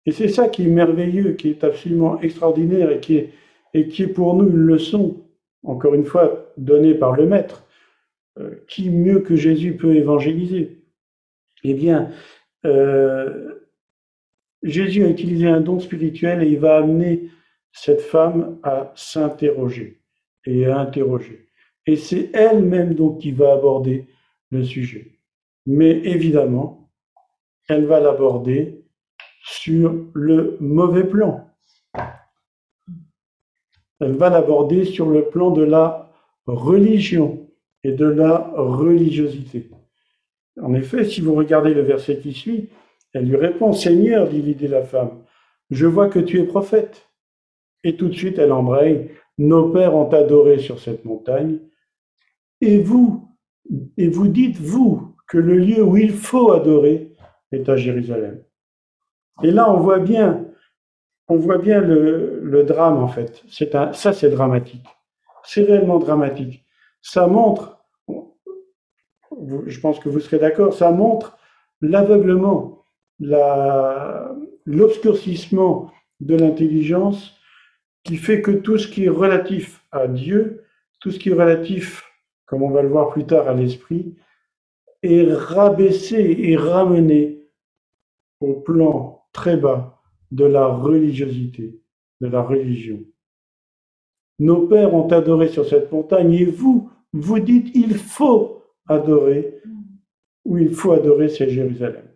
[0.07, 3.33] Et c'est ça qui est merveilleux, qui est absolument extraordinaire et qui est,
[3.75, 5.23] et qui est pour nous une leçon,
[5.63, 7.65] encore une fois, donnée par le Maître.
[8.39, 10.83] Euh, qui mieux que Jésus peut évangéliser?
[11.65, 12.11] Eh bien,
[12.65, 13.62] euh,
[14.63, 17.31] Jésus a utilisé un don spirituel et il va amener
[17.73, 20.01] cette femme à s'interroger
[20.45, 21.49] et à interroger.
[21.87, 24.07] Et c'est elle-même donc qui va aborder
[24.51, 25.19] le sujet.
[25.67, 26.91] Mais évidemment,
[27.69, 28.85] elle va l'aborder
[29.45, 31.49] sur le mauvais plan.
[34.01, 36.13] Elle va l'aborder sur le plan de la
[36.47, 37.49] religion
[37.85, 39.71] et de la religiosité.
[40.61, 42.69] En effet, si vous regardez le verset qui suit,
[43.13, 45.23] elle lui répond, Seigneur, dit l'idée la femme,
[45.71, 47.09] je vois que tu es prophète.
[47.85, 51.59] Et tout de suite, elle embraye, nos pères ont adoré sur cette montagne,
[52.61, 53.29] et vous,
[53.97, 57.17] et vous dites, vous, que le lieu où il faut adorer
[57.51, 58.43] est à Jérusalem.
[59.43, 60.47] Et là, on voit bien,
[61.29, 63.43] on voit bien le, drame, en fait.
[63.49, 64.87] C'est ça, c'est dramatique.
[65.45, 66.65] C'est réellement dramatique.
[67.01, 67.85] Ça montre,
[69.67, 71.37] je pense que vous serez d'accord, ça montre
[71.81, 72.82] l'aveuglement
[74.67, 77.35] l'obscurcissement de l'intelligence
[78.05, 80.65] qui fait que tout ce qui est relatif à Dieu,
[81.01, 82.05] tout ce qui est relatif,
[82.47, 84.15] comme on va le voir plus tard, à l'esprit,
[85.03, 87.49] est rabaissé et ramené
[88.41, 91.81] au plan très bas de la religiosité,
[92.21, 93.01] de la religion.
[94.39, 99.61] Nos pères ont adoré sur cette montagne et vous, vous dites il faut adorer,
[100.45, 102.12] ou il faut adorer, c'est Jérusalem.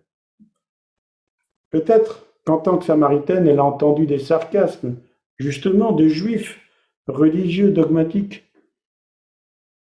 [1.70, 4.96] Peut-être qu'en tant que samaritaine, elle a entendu des sarcasmes,
[5.36, 6.58] justement, de juifs
[7.06, 8.44] religieux dogmatiques.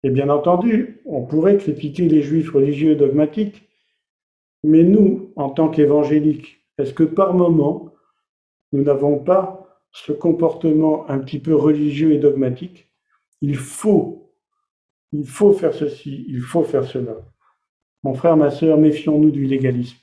[0.03, 3.67] Et bien entendu, on pourrait critiquer les juifs religieux dogmatiques,
[4.63, 7.93] mais nous, en tant qu'évangéliques, est-ce que par moment,
[8.71, 12.91] nous n'avons pas ce comportement un petit peu religieux et dogmatique?
[13.41, 14.33] Il faut,
[15.11, 17.15] il faut faire ceci, il faut faire cela.
[18.03, 19.97] Mon frère, ma sœur, méfions-nous du légalisme.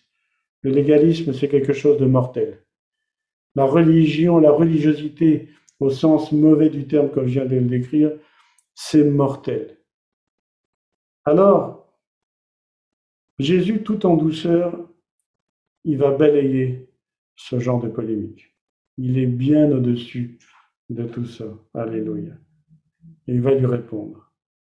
[0.62, 2.64] Le légalisme, c'est quelque chose de mortel.
[3.55, 5.49] La religion, la religiosité,
[5.81, 8.12] au sens mauvais du terme, comme je viens de le décrire,
[8.75, 9.79] c'est mortel.
[11.25, 11.92] Alors,
[13.38, 14.88] Jésus, tout en douceur,
[15.85, 16.88] il va balayer
[17.37, 18.57] ce genre de polémique.
[18.97, 20.38] Il est bien au-dessus
[20.90, 21.47] de tout ça.
[21.75, 22.35] Alléluia.
[23.27, 24.33] Et il va lui répondre.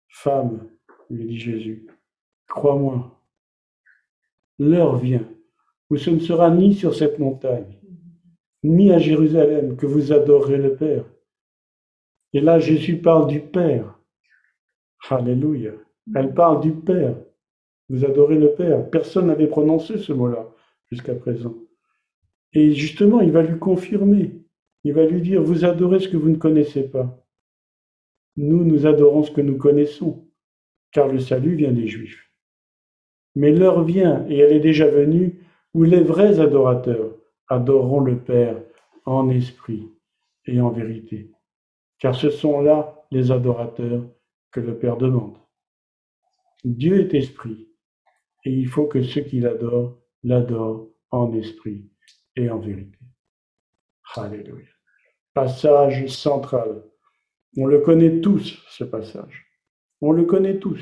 [0.08, 0.68] Femme,
[1.08, 1.86] lui dit Jésus,
[2.46, 3.22] crois-moi,
[4.58, 5.26] l'heure vient
[5.90, 7.78] où ce ne sera ni sur cette montagne,
[8.62, 11.04] ni à Jérusalem que vous adorerez le Père.
[12.32, 13.98] Et là, Jésus parle du Père.
[15.08, 15.72] Alléluia.
[16.14, 17.16] Elle parle du Père.
[17.88, 18.88] Vous adorez le Père.
[18.88, 20.48] Personne n'avait prononcé ce mot-là
[20.90, 21.56] jusqu'à présent.
[22.52, 24.40] Et justement, il va lui confirmer.
[24.84, 27.24] Il va lui dire, vous adorez ce que vous ne connaissez pas.
[28.36, 30.24] Nous, nous adorons ce que nous connaissons,
[30.92, 32.30] car le salut vient des Juifs.
[33.34, 35.40] Mais l'heure vient, et elle est déjà venue,
[35.74, 37.16] où les vrais adorateurs
[37.48, 38.56] adoreront le Père
[39.04, 39.88] en esprit
[40.46, 41.30] et en vérité,
[41.98, 44.04] car ce sont là les adorateurs
[44.50, 45.36] que le Père demande.
[46.64, 47.68] Dieu est esprit,
[48.44, 51.88] et il faut que ceux qui l'adorent l'adorent en esprit
[52.36, 52.98] et en vérité.
[54.16, 54.66] Alléluia.
[55.34, 56.82] Passage central.
[57.56, 59.46] On le connaît tous, ce passage.
[60.00, 60.80] On le connaît tous.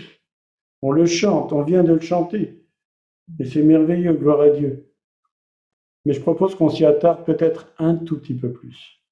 [0.83, 2.65] On le chante, on vient de le chanter.
[3.39, 4.93] Et c'est merveilleux, gloire à Dieu.
[6.05, 9.03] Mais je propose qu'on s'y attarde peut-être un tout petit peu plus.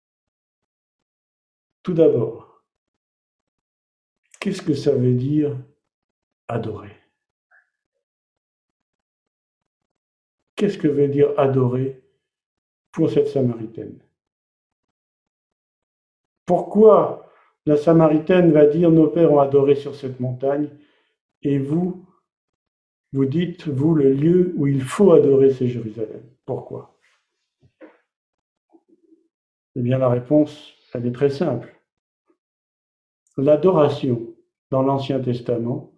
[1.82, 2.64] Tout d'abord,
[4.40, 5.56] qu'est-ce que ça veut dire
[6.48, 6.96] adorer?
[10.56, 12.02] Qu'est-ce que veut dire adorer
[12.92, 14.00] pour cette Samaritaine?
[16.46, 17.30] Pourquoi
[17.66, 20.70] la Samaritaine va dire nos pères ont adoré sur cette montagne
[21.42, 22.05] et vous,
[23.16, 26.22] vous dites, vous, le lieu où il faut adorer, c'est Jérusalem.
[26.44, 26.98] Pourquoi?
[29.74, 31.74] Eh bien, la réponse, elle est très simple.
[33.36, 34.34] L'adoration
[34.70, 35.92] dans l'Ancien Testament,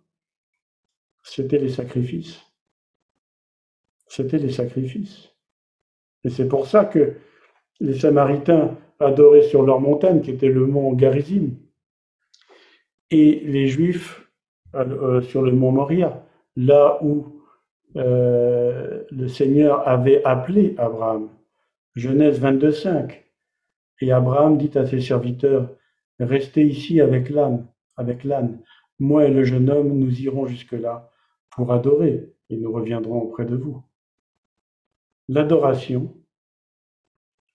[1.22, 2.40] c'était les sacrifices
[4.08, 5.30] c'était les sacrifices.
[6.24, 7.14] Et c'est pour ça que
[7.80, 11.50] les Samaritains adoraient sur leur montagne, qui était le mont Garizim,
[13.10, 14.28] et les Juifs
[14.74, 16.26] euh, sur le mont Moria,
[16.58, 17.40] là où
[17.94, 21.30] euh, le Seigneur avait appelé Abraham.
[21.94, 23.14] Genèse 22.5.
[24.00, 25.70] Et Abraham dit à ses serviteurs,
[26.18, 27.66] restez ici avec l'âne,
[27.96, 28.60] avec l'âne.
[28.98, 31.10] Moi et le jeune homme, nous irons jusque-là
[31.50, 33.82] pour adorer et nous reviendrons auprès de vous.
[35.28, 36.16] L'adoration,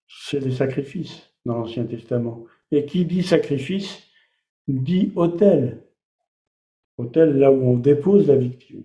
[0.08, 2.46] c'est les sacrifices dans l'Ancien Testament.
[2.72, 4.08] Et qui dit sacrifice
[4.70, 5.84] dit autel.
[6.98, 8.84] Autel, là où on dépose la victime.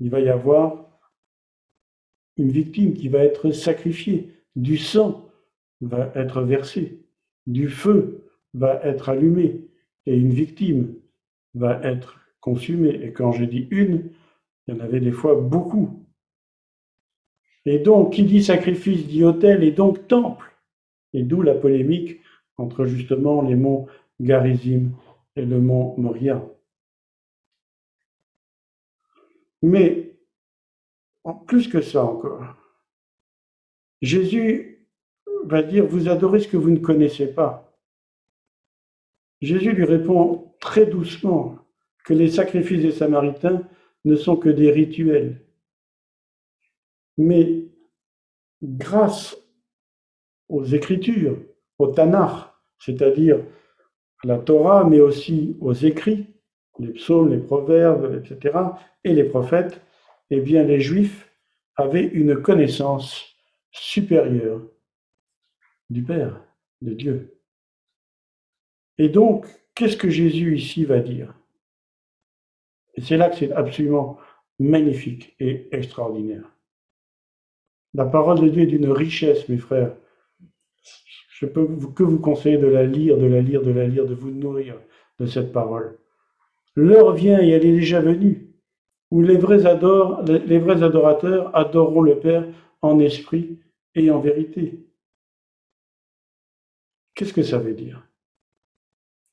[0.00, 0.88] Il va y avoir
[2.36, 4.32] une victime qui va être sacrifiée.
[4.56, 5.28] Du sang
[5.80, 7.04] va être versé.
[7.46, 9.68] Du feu va être allumé.
[10.06, 10.94] Et une victime
[11.54, 13.00] va être consumée.
[13.02, 14.10] Et quand je dis une,
[14.66, 16.04] il y en avait des fois beaucoup.
[17.64, 20.50] Et donc, qui dit sacrifice dit autel et donc temple.
[21.12, 22.20] Et d'où la polémique
[22.56, 23.86] entre justement les monts
[24.20, 24.90] Garizim
[25.36, 26.44] et le mont Moria.
[29.62, 30.16] Mais,
[31.46, 32.42] plus que ça encore,
[34.00, 34.86] Jésus
[35.44, 37.76] va dire, vous adorez ce que vous ne connaissez pas.
[39.40, 41.58] Jésus lui répond très doucement
[42.04, 43.62] que les sacrifices des Samaritains
[44.04, 45.44] ne sont que des rituels,
[47.16, 47.66] mais
[48.62, 49.36] grâce
[50.48, 51.36] aux Écritures,
[51.78, 53.44] au Tanakh, c'est-à-dire
[54.24, 56.26] la Torah, mais aussi aux écrits,
[56.78, 58.58] les psaumes, les proverbes, etc.,
[59.04, 59.80] et les prophètes,
[60.30, 61.30] eh bien, les Juifs
[61.76, 63.36] avaient une connaissance
[63.70, 64.62] supérieure
[65.90, 66.42] du Père,
[66.82, 67.40] de Dieu.
[68.98, 71.34] Et donc, qu'est-ce que Jésus ici va dire?
[72.94, 74.18] Et c'est là que c'est absolument
[74.58, 76.50] magnifique et extraordinaire.
[77.94, 79.94] La parole de Dieu est d'une richesse, mes frères.
[81.30, 84.14] Je peux que vous conseiller de la lire, de la lire, de la lire, de
[84.14, 84.80] vous nourrir
[85.20, 85.96] de cette parole.
[86.78, 88.54] L'heure vient et elle est déjà venue,
[89.10, 89.58] où les vrais,
[90.46, 92.46] les vrais adorateurs adoreront le Père
[92.82, 93.58] en esprit
[93.96, 94.86] et en vérité.
[97.16, 98.06] Qu'est-ce que ça veut dire?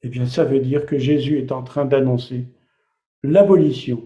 [0.01, 2.47] Eh bien, ça veut dire que Jésus est en train d'annoncer
[3.21, 4.03] l'abolition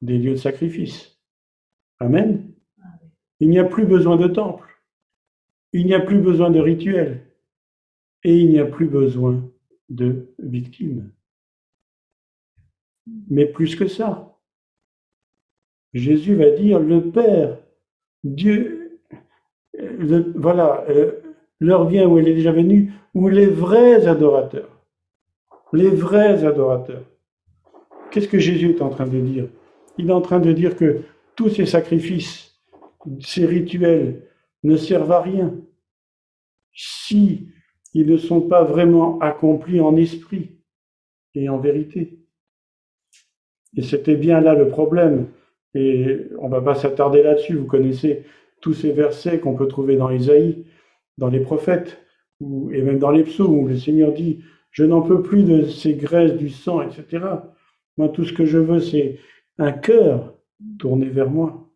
[0.00, 1.18] des lieux de sacrifice.
[1.98, 2.52] Amen?
[3.40, 4.80] Il n'y a plus besoin de temple.
[5.72, 7.26] Il n'y a plus besoin de rituels.
[8.22, 9.42] Et il n'y a plus besoin
[9.88, 11.10] de victimes.
[13.28, 14.36] Mais plus que ça,
[15.94, 17.58] Jésus va dire, le Père,
[18.24, 19.00] Dieu,
[20.34, 21.12] voilà, euh,
[21.60, 24.82] l'heure vient où elle est déjà venue, où les vrais adorateurs,
[25.72, 27.04] les vrais adorateurs,
[28.10, 29.48] qu'est-ce que Jésus est en train de dire?
[29.98, 31.02] Il est en train de dire que
[31.34, 32.46] tous ces sacrifices
[33.20, 34.28] ces rituels
[34.62, 35.54] ne servent à rien
[36.72, 37.48] si
[37.94, 40.58] ils ne sont pas vraiment accomplis en esprit
[41.34, 42.25] et en vérité.
[43.76, 45.28] Et c'était bien là le problème.
[45.74, 47.56] Et on va pas s'attarder là-dessus.
[47.56, 48.24] Vous connaissez
[48.60, 50.64] tous ces versets qu'on peut trouver dans Isaïe,
[51.18, 52.02] dans les prophètes,
[52.40, 55.94] et même dans les psaumes, où le Seigneur dit Je n'en peux plus de ces
[55.94, 57.24] graisses, du sang, etc.
[57.96, 59.18] Moi, tout ce que je veux, c'est
[59.58, 60.34] un cœur
[60.78, 61.70] tourné vers moi.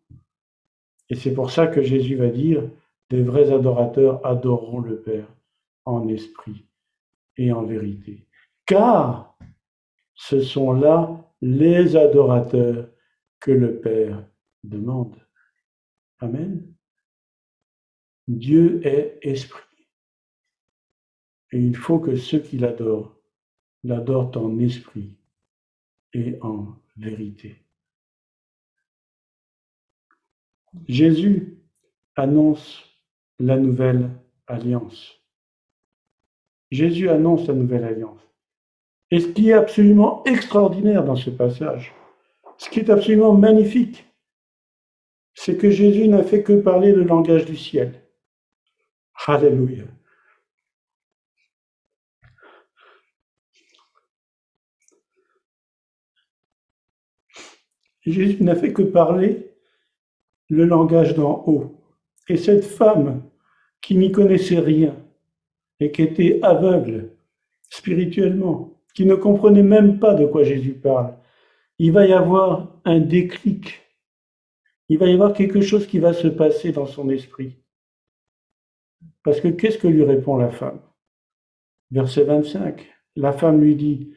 [1.09, 2.63] Et c'est pour ça que Jésus va dire
[3.09, 5.27] Des vrais adorateurs adoreront le Père
[5.85, 6.65] en esprit
[7.37, 8.25] et en vérité.
[8.65, 9.37] Car
[10.15, 12.89] ce sont là les adorateurs
[13.39, 14.27] que le Père
[14.63, 15.19] demande.
[16.19, 16.73] Amen.
[18.27, 19.63] Dieu est esprit.
[21.51, 23.17] Et il faut que ceux qui l'adorent
[23.83, 25.17] l'adorent en esprit
[26.13, 27.65] et en vérité.
[30.87, 31.57] Jésus
[32.15, 32.83] annonce
[33.39, 34.11] la nouvelle
[34.47, 35.19] alliance.
[36.69, 38.30] Jésus annonce la nouvelle alliance.
[39.11, 41.93] Et ce qui est absolument extraordinaire dans ce passage,
[42.57, 44.05] ce qui est absolument magnifique,
[45.33, 48.01] c'est que Jésus n'a fait que parler le langage du ciel.
[49.27, 49.83] Alléluia.
[58.05, 59.55] Jésus n'a fait que parler
[60.49, 61.83] le langage d'en haut.
[62.27, 63.23] Et cette femme
[63.81, 64.95] qui n'y connaissait rien
[65.79, 67.15] et qui était aveugle
[67.69, 71.17] spirituellement, qui ne comprenait même pas de quoi Jésus parle,
[71.79, 73.81] il va y avoir un déclic.
[74.89, 77.57] Il va y avoir quelque chose qui va se passer dans son esprit.
[79.23, 80.81] Parce que qu'est-ce que lui répond la femme?
[81.91, 82.87] Verset 25.
[83.15, 84.13] La femme lui dit,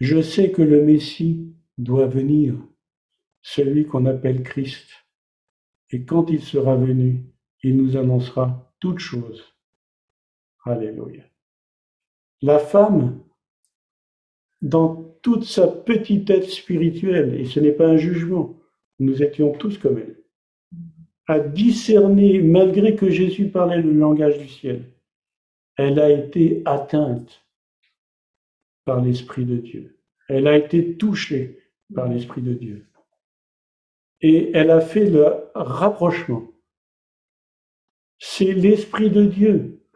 [0.00, 2.54] Je sais que le Messie doit venir,
[3.42, 4.88] celui qu'on appelle Christ.
[5.90, 7.24] Et quand il sera venu,
[7.62, 9.44] il nous annoncera toutes choses.
[10.64, 11.24] Alléluia.
[12.42, 13.24] La femme,
[14.62, 18.56] dans toute sa petitesse spirituelle, et ce n'est pas un jugement,
[18.98, 20.16] nous étions tous comme elle,
[21.26, 24.84] a discerné, malgré que Jésus parlait le langage du ciel,
[25.76, 27.44] elle a été atteinte
[28.84, 29.98] par l'Esprit de Dieu.
[30.28, 31.60] Elle a été touchée
[31.94, 32.86] par l'Esprit de Dieu.
[34.20, 36.48] Et elle a fait le rapprochement.
[38.18, 39.86] C'est l'Esprit de Dieu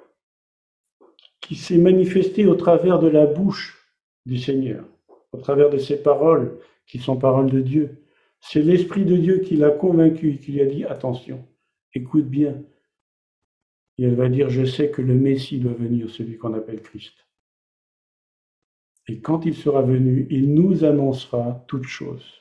[1.40, 3.81] qui s'est manifesté au travers de la bouche
[4.26, 4.84] du Seigneur,
[5.32, 8.04] au travers de ses paroles qui sont paroles de Dieu.
[8.40, 11.46] C'est l'Esprit de Dieu qui l'a convaincu, qui lui a dit attention,
[11.94, 12.62] écoute bien.
[13.98, 17.14] Et elle va dire je sais que le Messie doit venir, celui qu'on appelle Christ.
[19.08, 22.40] Et quand il sera venu, il nous annoncera toutes choses.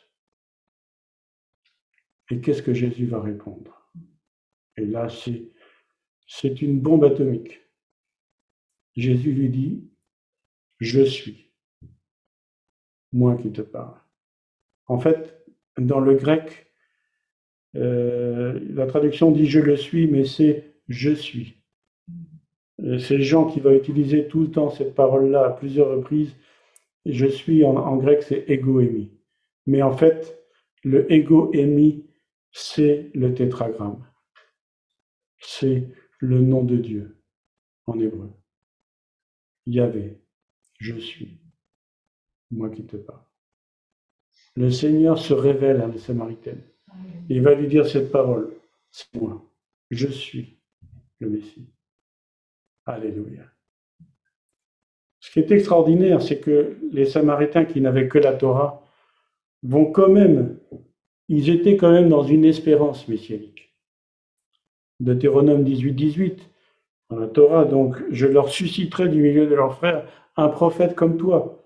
[2.30, 3.92] Et qu'est-ce que Jésus va répondre?
[4.78, 5.52] Et là, c'est,
[6.28, 7.60] c'est une bombe atomique.
[8.96, 9.90] Jésus lui dit,
[10.80, 11.51] je suis,
[13.14, 13.98] moi qui te parle.
[14.88, 15.44] En fait,
[15.78, 16.72] dans le grec,
[17.76, 21.62] euh, la traduction dit je le suis, mais c'est je suis.
[22.82, 26.36] Euh, c'est Jean qui va utiliser tout le temps cette parole-là à plusieurs reprises.
[27.06, 29.12] Je suis en, grec, c'est ego-émi.
[29.66, 30.40] Mais en fait,
[30.84, 32.06] le ego-émi,
[32.52, 34.04] c'est le tétragramme.
[35.40, 35.88] C'est
[36.20, 37.18] le nom de Dieu
[37.88, 38.30] en hébreu.
[39.66, 40.20] Yahvé,
[40.80, 41.40] je suis,
[42.52, 43.22] moi qui te parle
[44.56, 46.62] le Seigneur se révèle à la Samaritaine.
[47.30, 48.54] Il va lui dire cette parole.
[48.92, 49.44] C'est moi.
[49.90, 50.58] Je suis
[51.20, 51.70] le Messie.
[52.86, 53.44] Alléluia.
[55.20, 58.86] Ce qui est extraordinaire, c'est que les Samaritains qui n'avaient que la Torah
[59.64, 60.60] vont quand même,
[61.28, 63.78] ils étaient quand même dans une espérance messianique.
[65.00, 66.50] Deutéronome 18, 18,
[67.10, 71.18] dans la Torah, donc je leur susciterai du milieu de leurs frères un prophète comme
[71.18, 71.61] toi.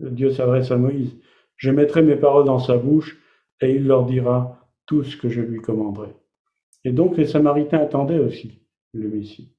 [0.00, 1.16] Dieu s'adresse à Moïse.
[1.56, 3.18] Je mettrai mes paroles dans sa bouche
[3.60, 6.14] et il leur dira tout ce que je lui commanderai.
[6.84, 9.54] Et donc les Samaritains attendaient aussi le Messie.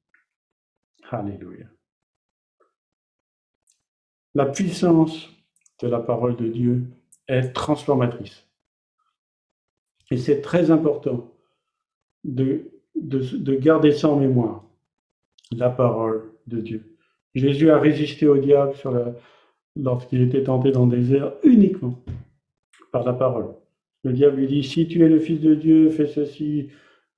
[1.10, 1.67] Alléluia.
[4.34, 5.30] La puissance
[5.82, 6.84] de la parole de Dieu
[7.28, 8.47] est transformatrice.
[10.09, 11.32] Et c'est très important
[12.24, 14.66] de, de, garder ça en mémoire,
[15.51, 16.97] la parole de Dieu.
[17.34, 19.14] Jésus a résisté au diable sur la,
[19.76, 21.97] lorsqu'il était tenté dans le désert uniquement
[22.91, 23.55] par la parole.
[24.03, 26.69] Le diable lui dit, si tu es le Fils de Dieu, fais ceci,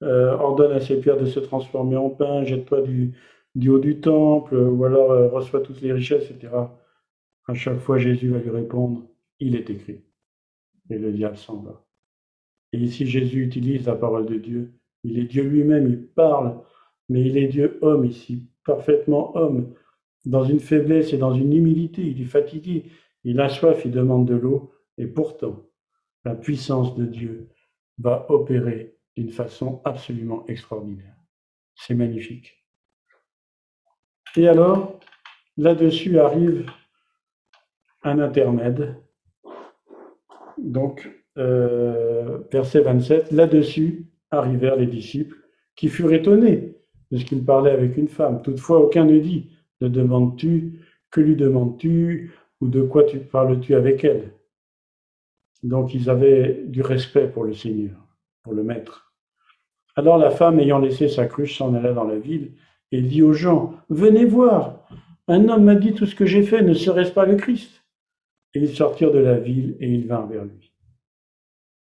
[0.03, 4.55] euh, ordonne à ces pierres de se transformer en pain, jette-toi du, haut du temple,
[4.55, 6.53] ou alors euh, reçois toutes les richesses, etc.
[7.47, 9.03] À chaque fois, Jésus va lui répondre,
[9.39, 10.01] il est écrit.
[10.89, 11.85] Et le diable s'en va.
[12.73, 14.73] Et ici, Jésus utilise la parole de Dieu.
[15.03, 16.59] Il est Dieu lui-même, il parle,
[17.07, 19.73] mais il est Dieu homme ici, parfaitement homme
[20.25, 22.01] dans une faiblesse et dans une humilité.
[22.01, 22.85] Il est fatigué,
[23.23, 25.65] il a soif, il demande de l'eau, et pourtant,
[26.25, 27.49] la puissance de Dieu
[27.97, 31.15] va opérer d'une façon absolument extraordinaire.
[31.75, 32.63] C'est magnifique.
[34.35, 34.99] Et alors,
[35.57, 36.65] là-dessus arrive
[38.03, 38.95] un intermède.
[40.57, 45.37] Donc, euh, verset 27, là-dessus arrivèrent les disciples
[45.75, 46.75] qui furent étonnés
[47.11, 48.41] de ce qu'il parlait avec une femme.
[48.41, 49.51] Toutefois, aucun ne dit,
[49.81, 50.79] ne demandes-tu,
[51.11, 54.33] que lui demandes-tu, ou de quoi tu parles-tu avec elle?
[55.63, 57.95] Donc ils avaient du respect pour le Seigneur,
[58.43, 59.13] pour le Maître.
[59.95, 62.53] Alors la femme, ayant laissé sa cruche, s'en alla dans la ville
[62.91, 64.87] et dit aux gens, Venez voir,
[65.27, 67.83] un homme m'a dit tout ce que j'ai fait, ne serait-ce pas le Christ
[68.53, 70.71] Et ils sortirent de la ville et ils vinrent vers lui.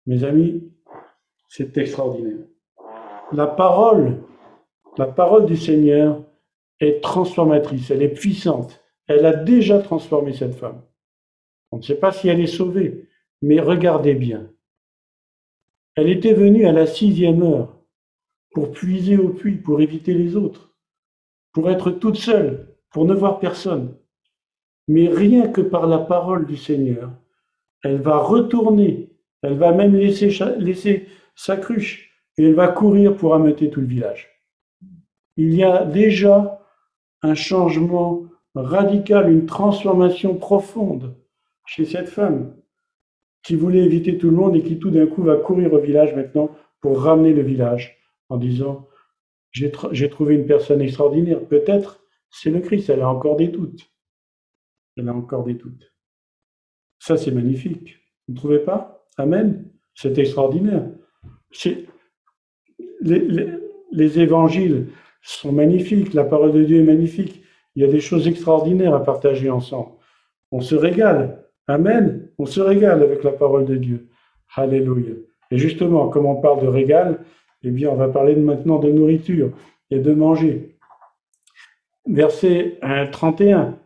[0.06, 0.70] Mes amis,
[1.48, 2.46] c'est extraordinaire.
[3.32, 4.18] La parole,
[4.98, 6.22] la parole du Seigneur
[6.84, 8.82] est transformatrice, elle est puissante.
[9.06, 10.82] Elle a déjà transformé cette femme.
[11.70, 13.08] On ne sait pas si elle est sauvée,
[13.40, 14.50] mais regardez bien.
[15.96, 17.78] Elle était venue à la sixième heure
[18.52, 20.74] pour puiser au puits, pour éviter les autres,
[21.52, 23.96] pour être toute seule, pour ne voir personne.
[24.88, 27.10] Mais rien que par la parole du Seigneur,
[27.82, 29.10] elle va retourner,
[29.42, 33.86] elle va même laisser, laisser sa cruche et elle va courir pour ameuter tout le
[33.86, 34.28] village.
[35.36, 36.61] Il y a déjà
[37.22, 41.16] un changement radical, une transformation profonde
[41.66, 42.56] chez cette femme
[43.42, 46.14] qui voulait éviter tout le monde et qui tout d'un coup va courir au village
[46.14, 46.50] maintenant
[46.80, 47.98] pour ramener le village
[48.28, 48.88] en disant
[49.52, 51.40] j'ai trouvé une personne extraordinaire.
[51.46, 52.00] Peut-être
[52.30, 53.90] c'est le Christ, elle a encore des doutes.
[54.96, 55.92] Elle a encore des doutes.
[56.98, 57.98] Ça, c'est magnifique.
[58.26, 59.04] Vous ne trouvez pas?
[59.16, 59.70] Amen.
[59.94, 60.88] C'est extraordinaire.
[63.00, 63.48] Les,
[63.90, 64.88] les évangiles
[65.22, 67.42] sont magnifiques, la parole de Dieu est magnifique.
[67.74, 69.92] Il y a des choses extraordinaires à partager ensemble.
[70.50, 71.46] On se régale.
[71.66, 72.28] Amen.
[72.38, 74.08] On se régale avec la parole de Dieu.
[74.54, 75.14] Alléluia.
[75.50, 77.24] Et justement, comme on parle de régal,
[77.62, 79.52] eh bien, on va parler maintenant de nourriture
[79.90, 80.76] et de manger.
[82.06, 82.78] Verset
[83.12, 83.78] 31.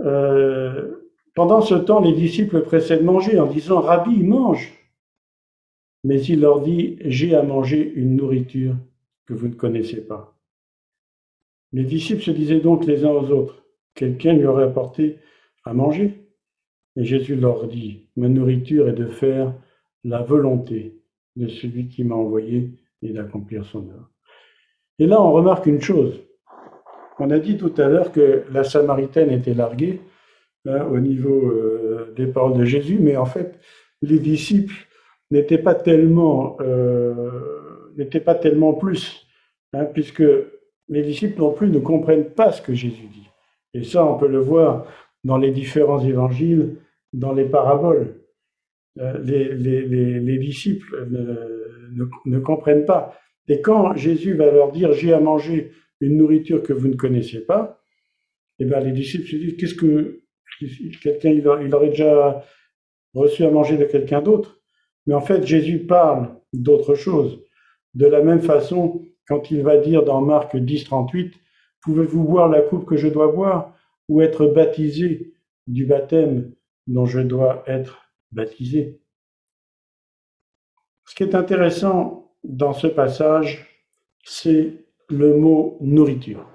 [0.00, 4.72] Euh, pendant ce temps, les disciples pressaient de manger en disant Rabbi, mange.
[6.04, 8.74] Mais il leur dit J'ai à manger une nourriture
[9.34, 10.36] vous ne connaissez pas.
[11.72, 13.64] Les disciples se disaient donc les uns aux autres,
[13.94, 15.18] quelqu'un lui aurait apporté
[15.64, 16.26] à manger
[16.96, 19.54] Et Jésus leur dit, ma nourriture est de faire
[20.04, 21.00] la volonté
[21.36, 22.70] de celui qui m'a envoyé
[23.02, 24.10] et d'accomplir son œuvre.
[24.98, 26.20] Et là, on remarque une chose.
[27.18, 30.00] On a dit tout à l'heure que la Samaritaine était larguée
[30.66, 33.58] hein, au niveau euh, des paroles de Jésus, mais en fait,
[34.02, 34.74] les disciples
[35.30, 39.19] n'étaient pas tellement, euh, n'étaient pas tellement plus,
[39.72, 40.24] hein, puisque
[40.88, 43.28] les disciples non plus ne comprennent pas ce que Jésus dit.
[43.74, 44.86] Et ça, on peut le voir
[45.24, 46.76] dans les différents évangiles,
[47.12, 48.16] dans les paraboles.
[48.98, 51.08] Euh, les, disciples
[52.26, 53.16] ne, comprennent pas.
[53.48, 57.40] Et quand Jésus va leur dire j'ai à manger une nourriture que vous ne connaissez
[57.40, 57.80] pas,
[58.58, 60.20] eh bien les disciples se disent qu'est-ce que
[61.02, 62.44] quelqu'un il, aurait déjà
[63.14, 64.60] reçu à manger de quelqu'un d'autre?
[65.06, 67.42] Mais en fait, Jésus parle d'autre chose.
[67.94, 71.34] De la même façon, quand il va dire dans Marc 10, 38,
[71.82, 73.74] Pouvez-vous boire la coupe que je dois boire
[74.08, 75.32] ou être baptisé
[75.66, 76.52] du baptême
[76.86, 78.02] dont je dois être
[78.32, 79.00] baptisé?
[81.06, 83.84] Ce qui est intéressant dans ce passage,
[84.24, 86.46] c'est le mot nourriture.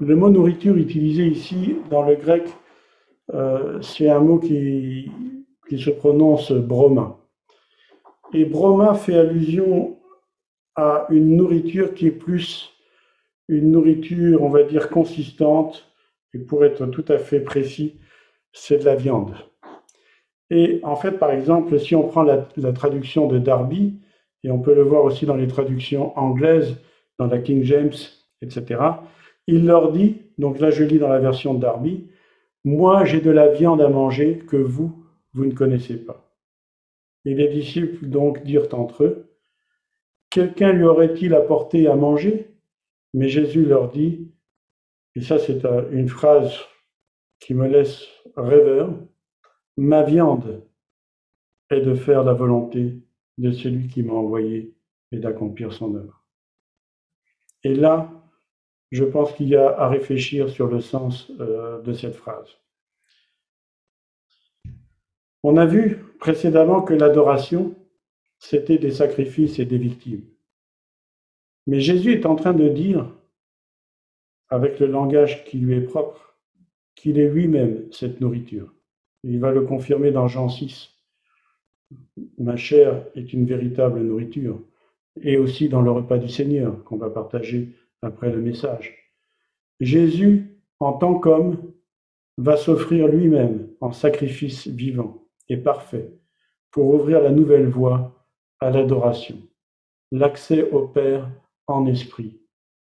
[0.00, 2.48] Le mot nourriture utilisé ici dans le grec,
[3.34, 5.12] euh, c'est un mot qui,
[5.68, 7.20] qui se prononce broma.
[8.32, 10.01] Et broma fait allusion
[10.76, 12.72] à une nourriture qui est plus
[13.48, 15.92] une nourriture, on va dire, consistante,
[16.34, 17.98] et pour être tout à fait précis,
[18.52, 19.34] c'est de la viande.
[20.50, 24.00] Et en fait, par exemple, si on prend la, traduction de Darby,
[24.44, 26.76] et on peut le voir aussi dans les traductions anglaises,
[27.18, 27.92] dans la King James,
[28.40, 28.80] etc.,
[29.46, 32.06] il leur dit, donc là je lis dans la version de Darby,
[32.64, 36.32] Moi j'ai de la viande à manger que vous, vous ne connaissez pas.
[37.24, 39.31] Et les disciples donc dirent entre eux,
[40.32, 42.50] Quelqu'un lui aurait-il apporté à manger?
[43.12, 44.32] Mais Jésus leur dit,
[45.14, 46.58] et ça c'est une phrase
[47.38, 48.06] qui me laisse
[48.36, 48.90] rêveur,
[49.76, 50.66] ma viande
[51.70, 53.02] est de faire la volonté
[53.36, 54.74] de celui qui m'a envoyé
[55.10, 56.24] et d'accomplir son œuvre.
[57.64, 58.10] Et là,
[58.90, 62.48] je pense qu'il y a à réfléchir sur le sens euh, de cette phrase.
[65.42, 67.74] On a vu précédemment que l'adoration
[68.42, 70.24] c'était des sacrifices et des victimes.
[71.68, 73.08] Mais Jésus est en train de dire,
[74.48, 76.36] avec le langage qui lui est propre,
[76.96, 78.74] qu'il est lui-même cette nourriture.
[79.22, 80.90] Il va le confirmer dans Jean 6.
[82.38, 84.60] Ma chair est une véritable nourriture.
[85.20, 89.14] Et aussi dans le repas du Seigneur qu'on va partager après le message.
[89.78, 91.72] Jésus, en tant qu'homme,
[92.38, 96.10] va s'offrir lui-même en sacrifice vivant et parfait
[96.72, 98.18] pour ouvrir la nouvelle voie
[98.62, 99.38] à l'adoration,
[100.12, 101.28] l'accès au Père
[101.66, 102.40] en esprit,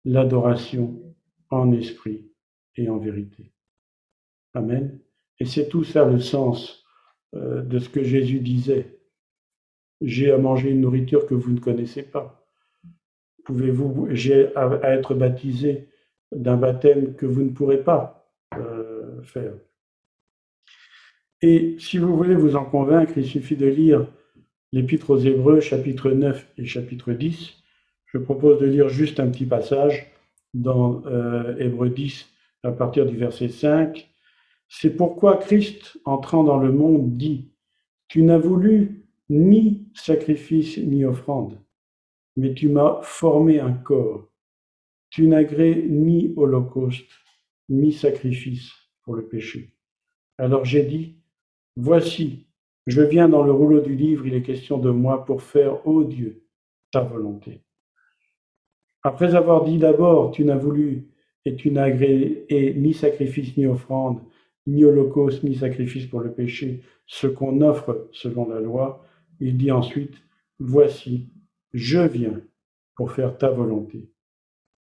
[0.05, 1.14] l'adoration
[1.51, 2.31] en esprit
[2.77, 3.53] et en vérité.
[4.55, 4.99] Amen.
[5.39, 6.83] Et c'est tout ça le sens
[7.35, 8.99] euh, de ce que Jésus disait.
[10.01, 12.47] J'ai à manger une nourriture que vous ne connaissez pas.
[13.45, 15.89] Pouvez-vous, j'ai à, être baptisé
[16.33, 19.53] d'un baptême que vous ne pourrez pas euh, faire.
[21.43, 24.09] Et si vous voulez vous en convaincre, il suffit de lire
[24.73, 27.55] l'Épître aux Hébreux, chapitre 9 et chapitre 10.
[28.07, 30.11] Je propose de lire juste un petit passage
[30.55, 32.27] dans euh, Hébreux 10
[32.62, 34.09] à partir du verset 5.
[34.69, 37.53] C'est pourquoi Christ, entrant dans le monde, dit,
[38.09, 41.59] Tu n'as voulu ni sacrifice ni offrande,
[42.37, 44.29] mais tu m'as formé un corps.
[45.11, 47.11] Tu n'agrées ni holocauste,
[47.69, 49.75] ni sacrifice pour le péché.
[50.39, 51.17] Alors j'ai dit,
[51.77, 52.46] Voici,
[52.87, 56.05] je viens dans le rouleau du livre, il est question de moi pour faire, ô
[56.05, 56.45] Dieu,
[56.93, 57.62] ta volonté.
[59.03, 61.09] Après avoir dit d'abord, tu n'as voulu
[61.45, 64.20] et tu n'as agréé ni sacrifice ni offrande,
[64.66, 69.05] ni holocauste, ni sacrifice pour le péché, ce qu'on offre selon la loi,
[69.41, 70.14] il dit ensuite,
[70.59, 71.28] Voici,
[71.72, 72.41] je viens
[72.95, 74.11] pour faire ta volonté.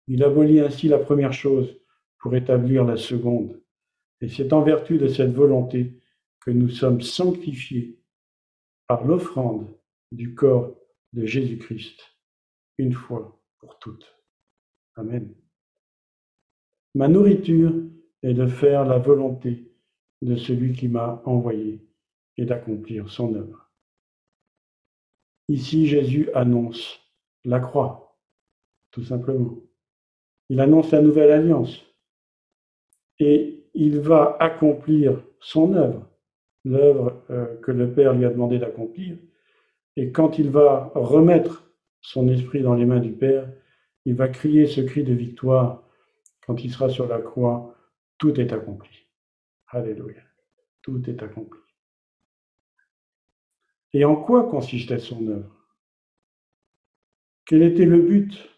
[0.08, 1.76] Il abolit ainsi la première chose
[2.20, 3.60] pour établir la seconde.
[4.22, 6.00] Et c'est en vertu de cette volonté
[6.46, 8.00] que nous sommes sanctifiés
[8.88, 9.74] par l'offrande
[10.12, 10.76] du corps
[11.14, 12.00] de Jésus-Christ,
[12.78, 14.18] une fois pour toutes.
[14.96, 15.34] Amen.
[16.96, 17.74] Ma nourriture
[18.22, 19.72] est de faire la volonté
[20.22, 21.86] de celui qui m'a envoyé
[22.38, 23.72] et d'accomplir son œuvre.
[25.50, 27.00] Ici, Jésus annonce
[27.44, 28.18] la croix,
[28.92, 29.58] tout simplement.
[30.50, 31.84] Il annonce la nouvelle alliance
[33.20, 36.13] et il va accomplir son œuvre,
[36.66, 39.18] l'œuvre euh, que le Père lui a demandé d'accomplir.
[39.96, 41.70] Et quand il va remettre
[42.02, 43.48] son esprit dans les mains du Père,
[44.06, 45.84] il va crier ce cri de victoire
[46.46, 47.76] quand il sera sur la croix,
[48.18, 49.08] tout est accompli.
[49.68, 50.22] Alléluia.
[50.82, 51.60] Tout est accompli.
[53.94, 55.56] Et en quoi consistait son œuvre?
[57.46, 58.50] Quel était le but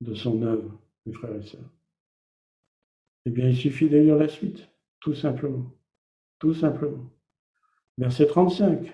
[0.00, 1.70] de son œuvre, mes frères et sœurs?
[3.24, 4.68] Eh bien, il suffit de lire la suite,
[5.00, 5.70] tout simplement.
[6.38, 7.08] Tout simplement.
[7.98, 8.92] Verset 35.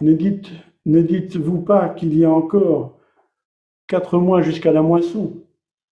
[0.00, 0.50] Ne dites,
[0.86, 2.98] ne dites-vous pas qu'il y a encore
[3.86, 5.44] quatre mois jusqu'à la moisson?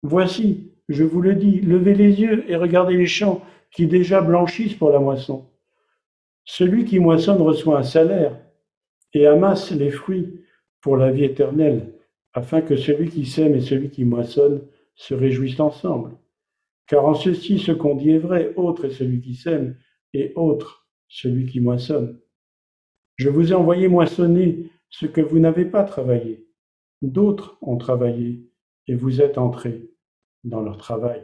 [0.03, 3.41] Voici, je vous le dis, levez les yeux et regardez les champs
[3.71, 5.49] qui déjà blanchissent pour la moisson.
[6.43, 8.37] Celui qui moissonne reçoit un salaire
[9.13, 10.41] et amasse les fruits
[10.81, 11.93] pour la vie éternelle,
[12.33, 14.61] afin que celui qui sème et celui qui moissonne
[14.93, 16.11] se réjouissent ensemble.
[16.85, 19.75] Car en ceci, ce qu'on dit est vrai, autre est celui qui sème
[20.15, 22.19] et autre celui qui moissonne.
[23.17, 26.47] Je vous ai envoyé moissonner ce que vous n'avez pas travaillé.
[27.01, 28.49] D'autres ont travaillé
[28.87, 29.91] et vous êtes entrés
[30.43, 31.21] dans leur travail.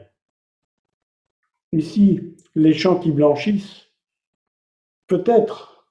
[1.72, 3.88] Ici, les champs qui blanchissent,
[5.08, 5.88] peut-être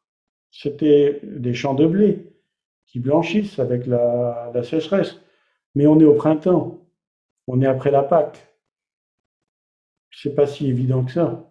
[0.50, 2.34] c'était des champs de blé
[2.86, 5.20] qui blanchissent avec la, sécheresse,
[5.74, 6.86] mais on est au printemps,
[7.46, 8.46] on est après la Pâque.
[10.10, 11.49] C'est pas si évident que ça.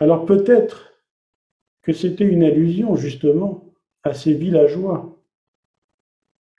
[0.00, 0.92] Alors peut-être
[1.82, 3.72] que c'était une allusion justement
[4.02, 5.18] à ces villageois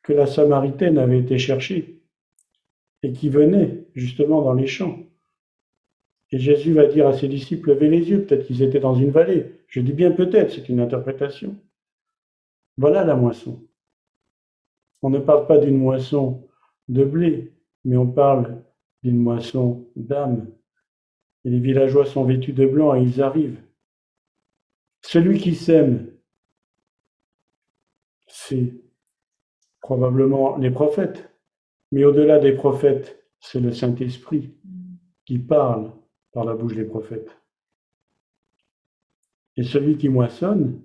[0.03, 1.99] que la Samaritaine avait été chercher
[3.03, 4.99] et qui venaient justement dans les champs.
[6.31, 9.11] Et Jésus va dire à ses disciples, levez les yeux, peut-être qu'ils étaient dans une
[9.11, 9.61] vallée.
[9.67, 11.55] Je dis bien peut-être, c'est une interprétation.
[12.77, 13.63] Voilà la moisson.
[15.01, 16.47] On ne parle pas d'une moisson
[16.88, 18.61] de blé, mais on parle
[19.03, 20.47] d'une moisson d'âme.
[21.46, 23.62] Les villageois sont vêtus de blanc et ils arrivent.
[25.02, 26.12] Celui qui sème,
[28.26, 28.74] c'est
[29.80, 31.30] probablement les prophètes.
[31.91, 34.56] Mais au-delà des prophètes, c'est le Saint-Esprit
[35.26, 35.91] qui parle
[36.32, 37.38] par la bouche des prophètes.
[39.56, 40.82] Et celui qui moissonne,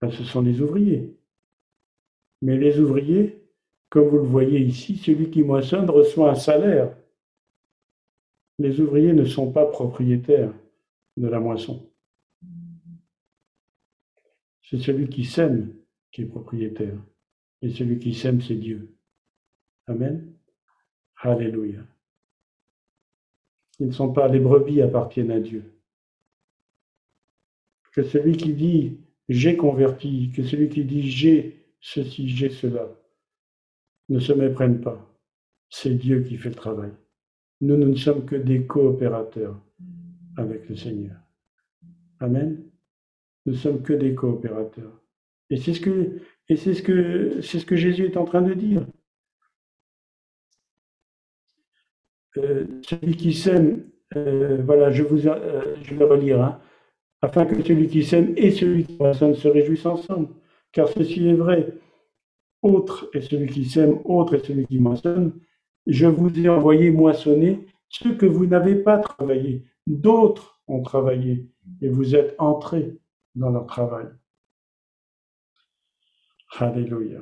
[0.00, 1.16] ben, ce sont les ouvriers.
[2.42, 3.42] Mais les ouvriers,
[3.88, 6.96] comme vous le voyez ici, celui qui moissonne reçoit un salaire.
[8.58, 10.52] Les ouvriers ne sont pas propriétaires
[11.16, 11.90] de la moisson.
[14.62, 15.74] C'est celui qui sème
[16.10, 16.98] qui est propriétaire.
[17.62, 18.96] Et celui qui sème, c'est Dieu.
[19.86, 20.34] Amen.
[21.16, 21.80] Alléluia.
[23.78, 25.72] Ils ne sont pas les brebis appartiennent à Dieu.
[27.92, 28.98] que celui qui dit
[29.28, 32.88] j'ai converti, que celui qui dit j'ai ceci, j'ai cela,
[34.08, 34.98] ne se méprenne pas.
[35.70, 36.92] C'est Dieu qui fait le travail.
[37.60, 39.58] Nous, ne sommes que des coopérateurs
[40.36, 41.16] avec le Seigneur.
[42.20, 42.62] Amen.
[43.46, 45.00] Nous sommes que des coopérateurs.
[45.50, 48.42] Et c'est ce que, et c'est ce que, c'est ce que Jésus est en train
[48.42, 48.86] de dire.
[52.36, 53.84] Euh, celui qui sème,
[54.16, 56.60] euh, voilà, je vous, euh, vais relire, hein,
[57.22, 60.28] afin que celui qui sème et celui qui moissonne se réjouissent ensemble,
[60.72, 61.72] car ceci est vrai.
[62.62, 65.32] Autre est celui qui sème, autre est celui qui moissonne.
[65.86, 69.64] Je vous ai envoyé moissonner ce que vous n'avez pas travaillé.
[69.86, 71.48] D'autres ont travaillé
[71.80, 72.98] et vous êtes entrés
[73.34, 74.06] dans leur travail.
[76.58, 77.20] Alléluia.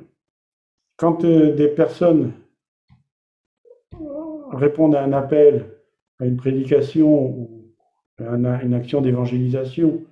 [0.97, 2.33] Quand euh, des personnes
[4.53, 5.79] répondent à un appel,
[6.21, 7.75] à une prédication ou
[8.19, 10.05] à une action d'évangélisation,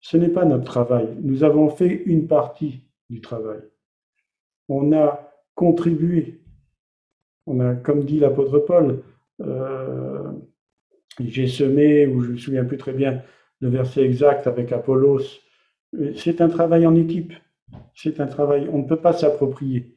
[0.00, 1.16] ce n'est pas notre travail.
[1.20, 3.60] Nous avons fait une partie du travail.
[4.68, 6.40] On a contribué.
[7.46, 9.02] On a, comme dit l'apôtre Paul,
[9.40, 10.32] euh,
[11.20, 13.22] j'ai semé, ou je ne me souviens plus très bien
[13.60, 15.22] le verset exact avec Apollos.
[16.16, 17.32] C'est un travail en équipe.
[17.94, 19.96] C'est un travail, on ne peut pas s'approprier.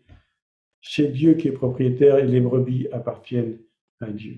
[0.82, 3.58] C'est Dieu qui est propriétaire et les brebis appartiennent
[4.00, 4.38] à Dieu.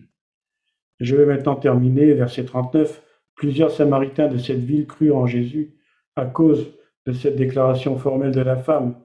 [1.00, 3.04] Je vais maintenant terminer, verset 39.
[3.36, 5.76] Plusieurs Samaritains de cette ville crurent en Jésus
[6.16, 6.74] à cause
[7.06, 8.96] de cette déclaration formelle de la femme,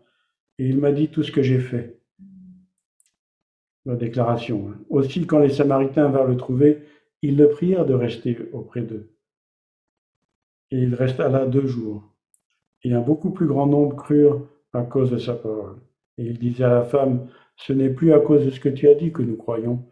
[0.59, 1.96] et il m'a dit tout ce que j'ai fait.
[3.87, 4.75] La déclaration.
[4.91, 6.83] Aussi, quand les Samaritains vinrent le trouver,
[7.23, 9.09] ils le prièrent de rester auprès d'eux.
[10.71, 12.03] Et il resta là deux jours
[12.87, 15.77] et un beaucoup plus grand nombre crurent à cause de sa parole.
[16.19, 17.27] Et il disait à la femme,
[17.57, 19.85] ce n'est plus à cause de ce que tu as dit que nous croyons,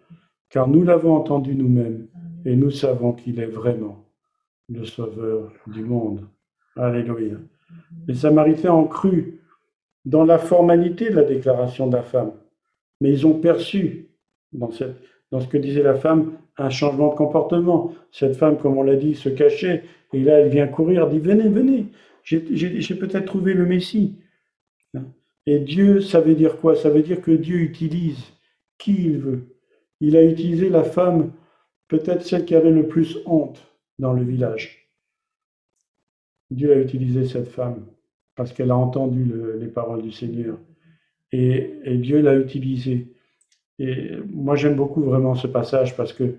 [0.49, 2.07] car nous l'avons entendu nous-mêmes,
[2.45, 4.05] et nous savons qu'il est vraiment
[4.69, 6.29] le Sauveur du monde.
[6.77, 7.37] Alléluia.
[8.07, 9.41] Les Samaritains ont cru
[10.05, 12.33] dans la formalité de la déclaration de la femme,
[13.05, 14.09] mais ils ont perçu
[14.55, 14.97] dans, cette,
[15.31, 17.93] dans ce que disait la femme un changement de comportement.
[18.11, 19.85] Cette femme, comme on l'a dit, se cachait,
[20.15, 21.89] et là elle vient courir, dit venez, venez,
[22.23, 24.17] j'ai peut-être trouvé le Messie.
[25.45, 26.77] Et Dieu, ça veut dire quoi?
[26.77, 28.25] Ça veut dire que Dieu utilise
[28.79, 29.55] qui il veut.
[30.01, 31.31] Il a utilisé la femme,
[31.89, 34.89] peut-être celle qui avait le plus honte dans le village.
[36.51, 37.85] Dieu a utilisé cette femme
[38.35, 40.57] parce qu'elle a entendu les paroles du Seigneur.
[41.33, 43.13] Et, Dieu l'a utilisée.
[43.79, 46.37] Et moi, j'aime beaucoup vraiment ce passage parce que,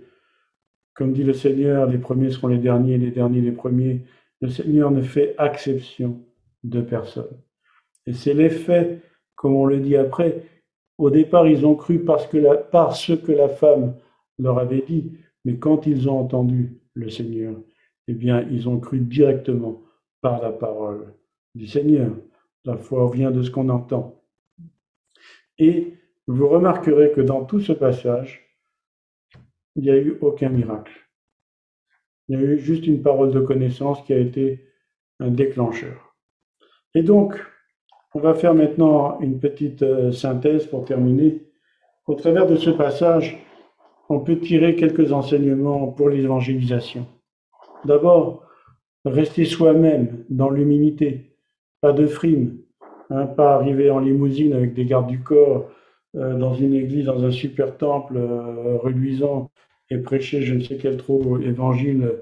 [0.93, 4.01] comme dit le Seigneur, les premiers seront les derniers, les derniers les premiers.
[4.41, 6.21] Le Seigneur ne fait acception
[6.63, 7.37] de personne.
[8.05, 9.01] Et c'est l'effet,
[9.35, 10.43] comme on le dit après,
[10.97, 13.95] au départ, ils ont cru parce que la, parce que la femme
[14.39, 15.11] leur avait dit,
[15.43, 17.55] mais quand ils ont entendu le Seigneur,
[18.07, 19.81] eh bien, ils ont cru directement
[20.21, 21.13] par la parole
[21.53, 22.11] du Seigneur.
[22.65, 24.21] La foi vient de ce qu'on entend.
[25.57, 25.93] Et
[26.27, 28.45] vous remarquerez que dans tout ce passage,
[29.75, 30.93] il n'y a eu aucun miracle.
[32.27, 34.65] Il y a eu juste une parole de connaissance qui a été
[35.19, 36.15] un déclencheur.
[36.93, 37.35] Et donc,
[38.13, 41.43] on va faire maintenant une petite euh, synthèse pour terminer.
[42.07, 43.37] Au travers de ce passage,
[44.09, 47.07] on peut tirer quelques enseignements pour l'évangélisation.
[47.83, 48.43] D'abord,
[49.03, 51.37] rester soi-même dans l'humilité,
[51.81, 52.59] pas de frime,
[53.09, 55.69] hein, pas arriver en limousine avec des gardes du corps
[56.15, 59.51] euh, dans une église, dans un super temple euh, reluisant
[59.89, 62.13] et prêcher je ne sais quel trop évangile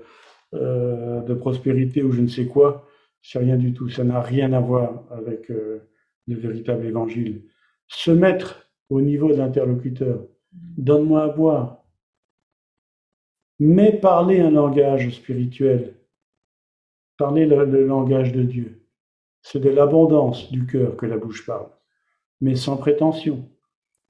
[0.53, 2.87] euh, de prospérité ou je ne sais quoi,
[3.21, 3.89] c'est rien du tout.
[3.89, 5.81] Ça n'a rien à voir avec le
[6.27, 7.43] véritable évangile.
[7.87, 10.25] Se mettre au niveau de l'interlocuteur.
[10.51, 11.83] Donne-moi à boire.
[13.59, 15.95] Mais parler un langage spirituel.
[17.17, 18.82] Parler le, le langage de Dieu.
[19.43, 21.69] C'est de l'abondance du cœur que la bouche parle,
[22.41, 23.47] mais sans prétention.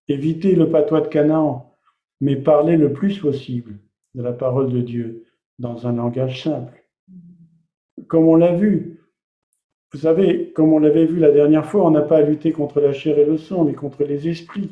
[0.08, 1.76] Éviter le patois de Canaan,
[2.22, 3.80] mais parler le plus possible
[4.16, 5.26] de la parole de Dieu
[5.60, 6.84] dans un langage simple.
[8.08, 9.02] Comme on l'a vu,
[9.92, 12.80] vous savez, comme on l'avait vu la dernière fois, on n'a pas à lutter contre
[12.80, 14.72] la chair et le sang, mais contre les esprits.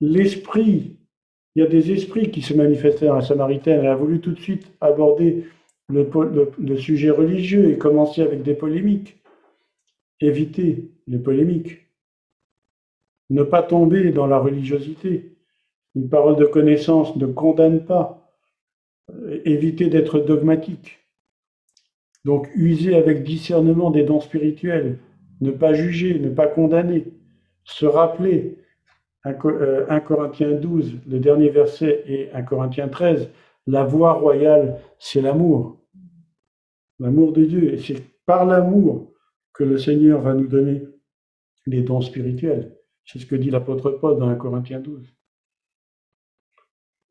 [0.00, 0.98] L'esprit,
[1.54, 3.80] il y a des esprits qui se manifestèrent à Samaritaine.
[3.80, 5.46] Elle a voulu tout de suite aborder
[5.88, 9.20] le, sujet religieux et commencer avec des polémiques.
[10.20, 11.86] Éviter les polémiques.
[13.30, 15.36] Ne pas tomber dans la religiosité.
[15.94, 18.32] Une parole de connaissance ne condamne pas.
[19.44, 20.98] Éviter d'être dogmatique.
[22.24, 24.98] Donc user avec discernement des dons spirituels.
[25.40, 27.06] Ne pas juger, ne pas condamner.
[27.64, 28.58] Se rappeler.
[29.24, 33.30] 1 euh, Corinthiens 12, le dernier verset, et 1 Corinthiens 13,
[33.66, 35.77] la voie royale, c'est l'amour.
[36.98, 37.72] L'amour de Dieu.
[37.72, 39.12] Et c'est par l'amour
[39.52, 40.82] que le Seigneur va nous donner
[41.66, 42.76] les dons spirituels.
[43.04, 45.06] C'est ce que dit l'apôtre Paul dans 1 Corinthiens 12.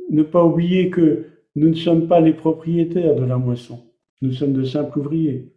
[0.09, 3.91] Ne pas oublier que nous ne sommes pas les propriétaires de la moisson.
[4.21, 5.53] Nous sommes de simples ouvriers.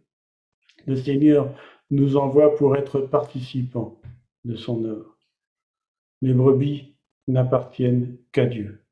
[0.87, 1.55] Le Seigneur
[1.89, 4.01] nous envoie pour être participants
[4.45, 5.17] de son œuvre.
[6.21, 6.95] Les brebis
[7.27, 8.83] n'appartiennent qu'à Dieu.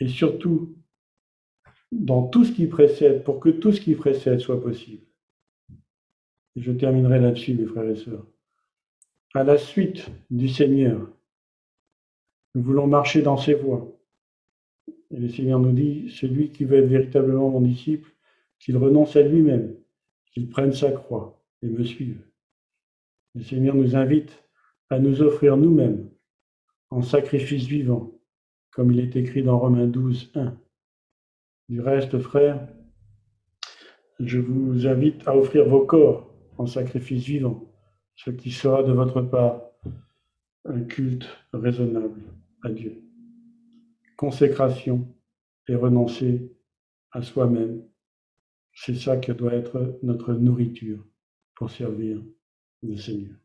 [0.00, 0.76] Et surtout,
[1.94, 5.02] dans tout ce qui précède, pour que tout ce qui précède soit possible.
[6.56, 8.26] je terminerai là-dessus, mes frères et sœurs.
[9.34, 11.10] À la suite du Seigneur,
[12.54, 13.90] nous voulons marcher dans ses voies.
[15.10, 18.10] Et le Seigneur nous dit, celui qui veut être véritablement mon disciple,
[18.58, 19.74] qu'il renonce à lui-même,
[20.32, 22.20] qu'il prenne sa croix et me suive.
[23.34, 24.44] Le Seigneur nous invite
[24.90, 26.08] à nous offrir nous-mêmes
[26.90, 28.12] en sacrifice vivant,
[28.70, 30.56] comme il est écrit dans Romains 12, 1.
[31.68, 32.68] Du reste, frères,
[34.20, 37.72] je vous invite à offrir vos corps en sacrifice vivant,
[38.16, 39.62] ce qui sera de votre part
[40.66, 42.22] un culte raisonnable
[42.62, 43.02] à Dieu.
[44.16, 45.08] Consécration
[45.66, 46.52] et renoncer
[47.12, 47.82] à soi-même,
[48.74, 51.02] c'est ça qui doit être notre nourriture
[51.54, 52.22] pour servir
[52.82, 53.36] le Seigneur.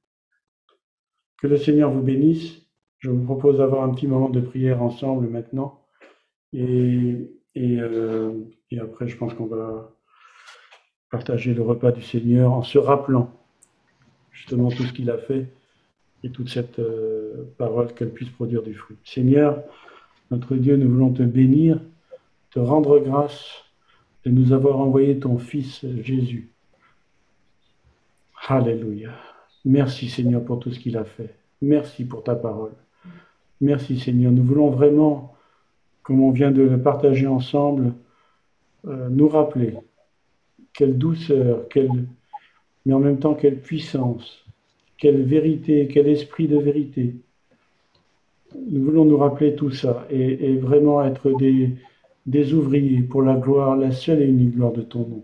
[1.38, 2.66] Que le Seigneur vous bénisse.
[2.98, 5.86] Je vous propose d'avoir un petit moment de prière ensemble maintenant.
[7.60, 8.34] Euh,
[8.72, 9.92] et, après, je pense qu'on va
[11.12, 13.32] partager le repas du Seigneur en se rappelant
[14.32, 15.48] justement tout ce qu'il a fait
[16.24, 18.98] et toute cette euh, parole qu'elle puisse produire du fruit.
[19.04, 19.64] Seigneur,
[20.32, 21.82] notre Dieu, nous voulons te bénir,
[22.52, 23.64] te rendre grâce
[24.26, 26.50] de nous avoir envoyé ton Fils Jésus.
[28.48, 29.12] Alléluia.
[29.66, 31.36] Merci Seigneur pour tout ce qu'il a fait.
[31.62, 32.72] Merci pour ta parole.
[33.62, 34.32] Merci Seigneur.
[34.32, 35.36] Nous voulons vraiment
[36.10, 37.94] comme on vient de le partager ensemble,
[38.88, 39.76] euh, nous rappeler
[40.74, 42.08] quelle douceur, quelle,
[42.84, 44.44] mais en même temps quelle puissance,
[44.98, 47.14] quelle vérité, quel esprit de vérité.
[48.72, 51.32] Nous voulons nous rappeler tout ça et, vraiment être
[52.26, 55.24] des, ouvriers pour la gloire, la seule et unique gloire de ton nom.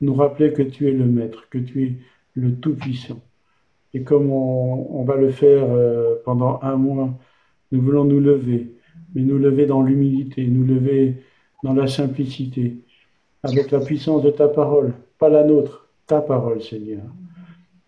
[0.00, 1.92] Nous rappeler que tu es le Maître, que tu es
[2.36, 3.20] le Tout-Puissant.
[3.92, 7.12] Et comme on, va le faire euh, pendant un mois,
[7.70, 8.72] nous voulons nous lever
[9.14, 11.16] mais nous lever dans l'humilité, nous lever
[11.62, 12.76] dans la simplicité,
[13.42, 17.02] avec la puissance de ta parole, pas la nôtre, ta parole, Seigneur.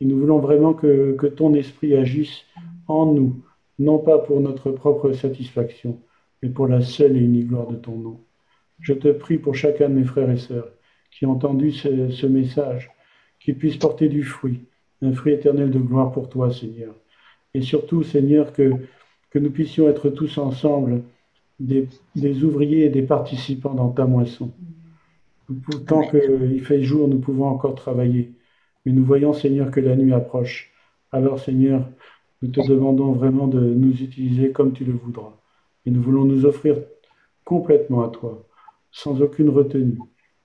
[0.00, 2.44] Et nous voulons vraiment que, ton esprit agisse
[2.88, 3.42] en nous,
[3.78, 5.98] non pas pour notre propre satisfaction,
[6.42, 8.20] mais pour la seule et unique gloire de ton nom.
[8.80, 10.68] Je te prie pour chacun de mes frères et sœurs
[11.10, 12.90] qui ont entendu ce, ce message,
[13.40, 14.64] qu'ils puissent porter du fruit,
[15.00, 16.94] un fruit éternel de gloire pour toi, Seigneur.
[17.54, 18.72] Et surtout, Seigneur, que,
[19.34, 21.02] que nous puissions être tous ensemble
[21.58, 21.88] des,
[22.44, 24.52] ouvriers et des participants dans ta moisson.
[25.88, 28.32] Tant qu'il fait jour, nous pouvons encore travailler.
[28.86, 30.70] Mais nous voyons, Seigneur, que la nuit approche.
[31.10, 31.84] Alors, Seigneur,
[32.42, 35.36] nous te demandons vraiment de nous utiliser comme tu le voudras.
[35.84, 36.76] Et nous voulons nous offrir
[37.44, 38.46] complètement à toi,
[38.92, 39.98] sans aucune retenue,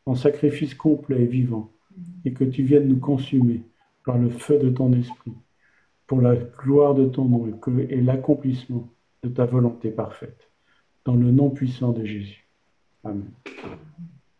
[0.07, 1.71] en sacrifice complet et vivant,
[2.25, 3.61] et que tu viennes nous consumer
[4.03, 5.33] par le feu de ton esprit,
[6.10, 7.47] pour la gloire de ton nom
[7.88, 8.89] et l'accomplissement
[9.22, 10.49] de ta volonté parfaite
[11.05, 12.47] dans le nom puissant de Jésus.
[13.03, 13.30] Amen.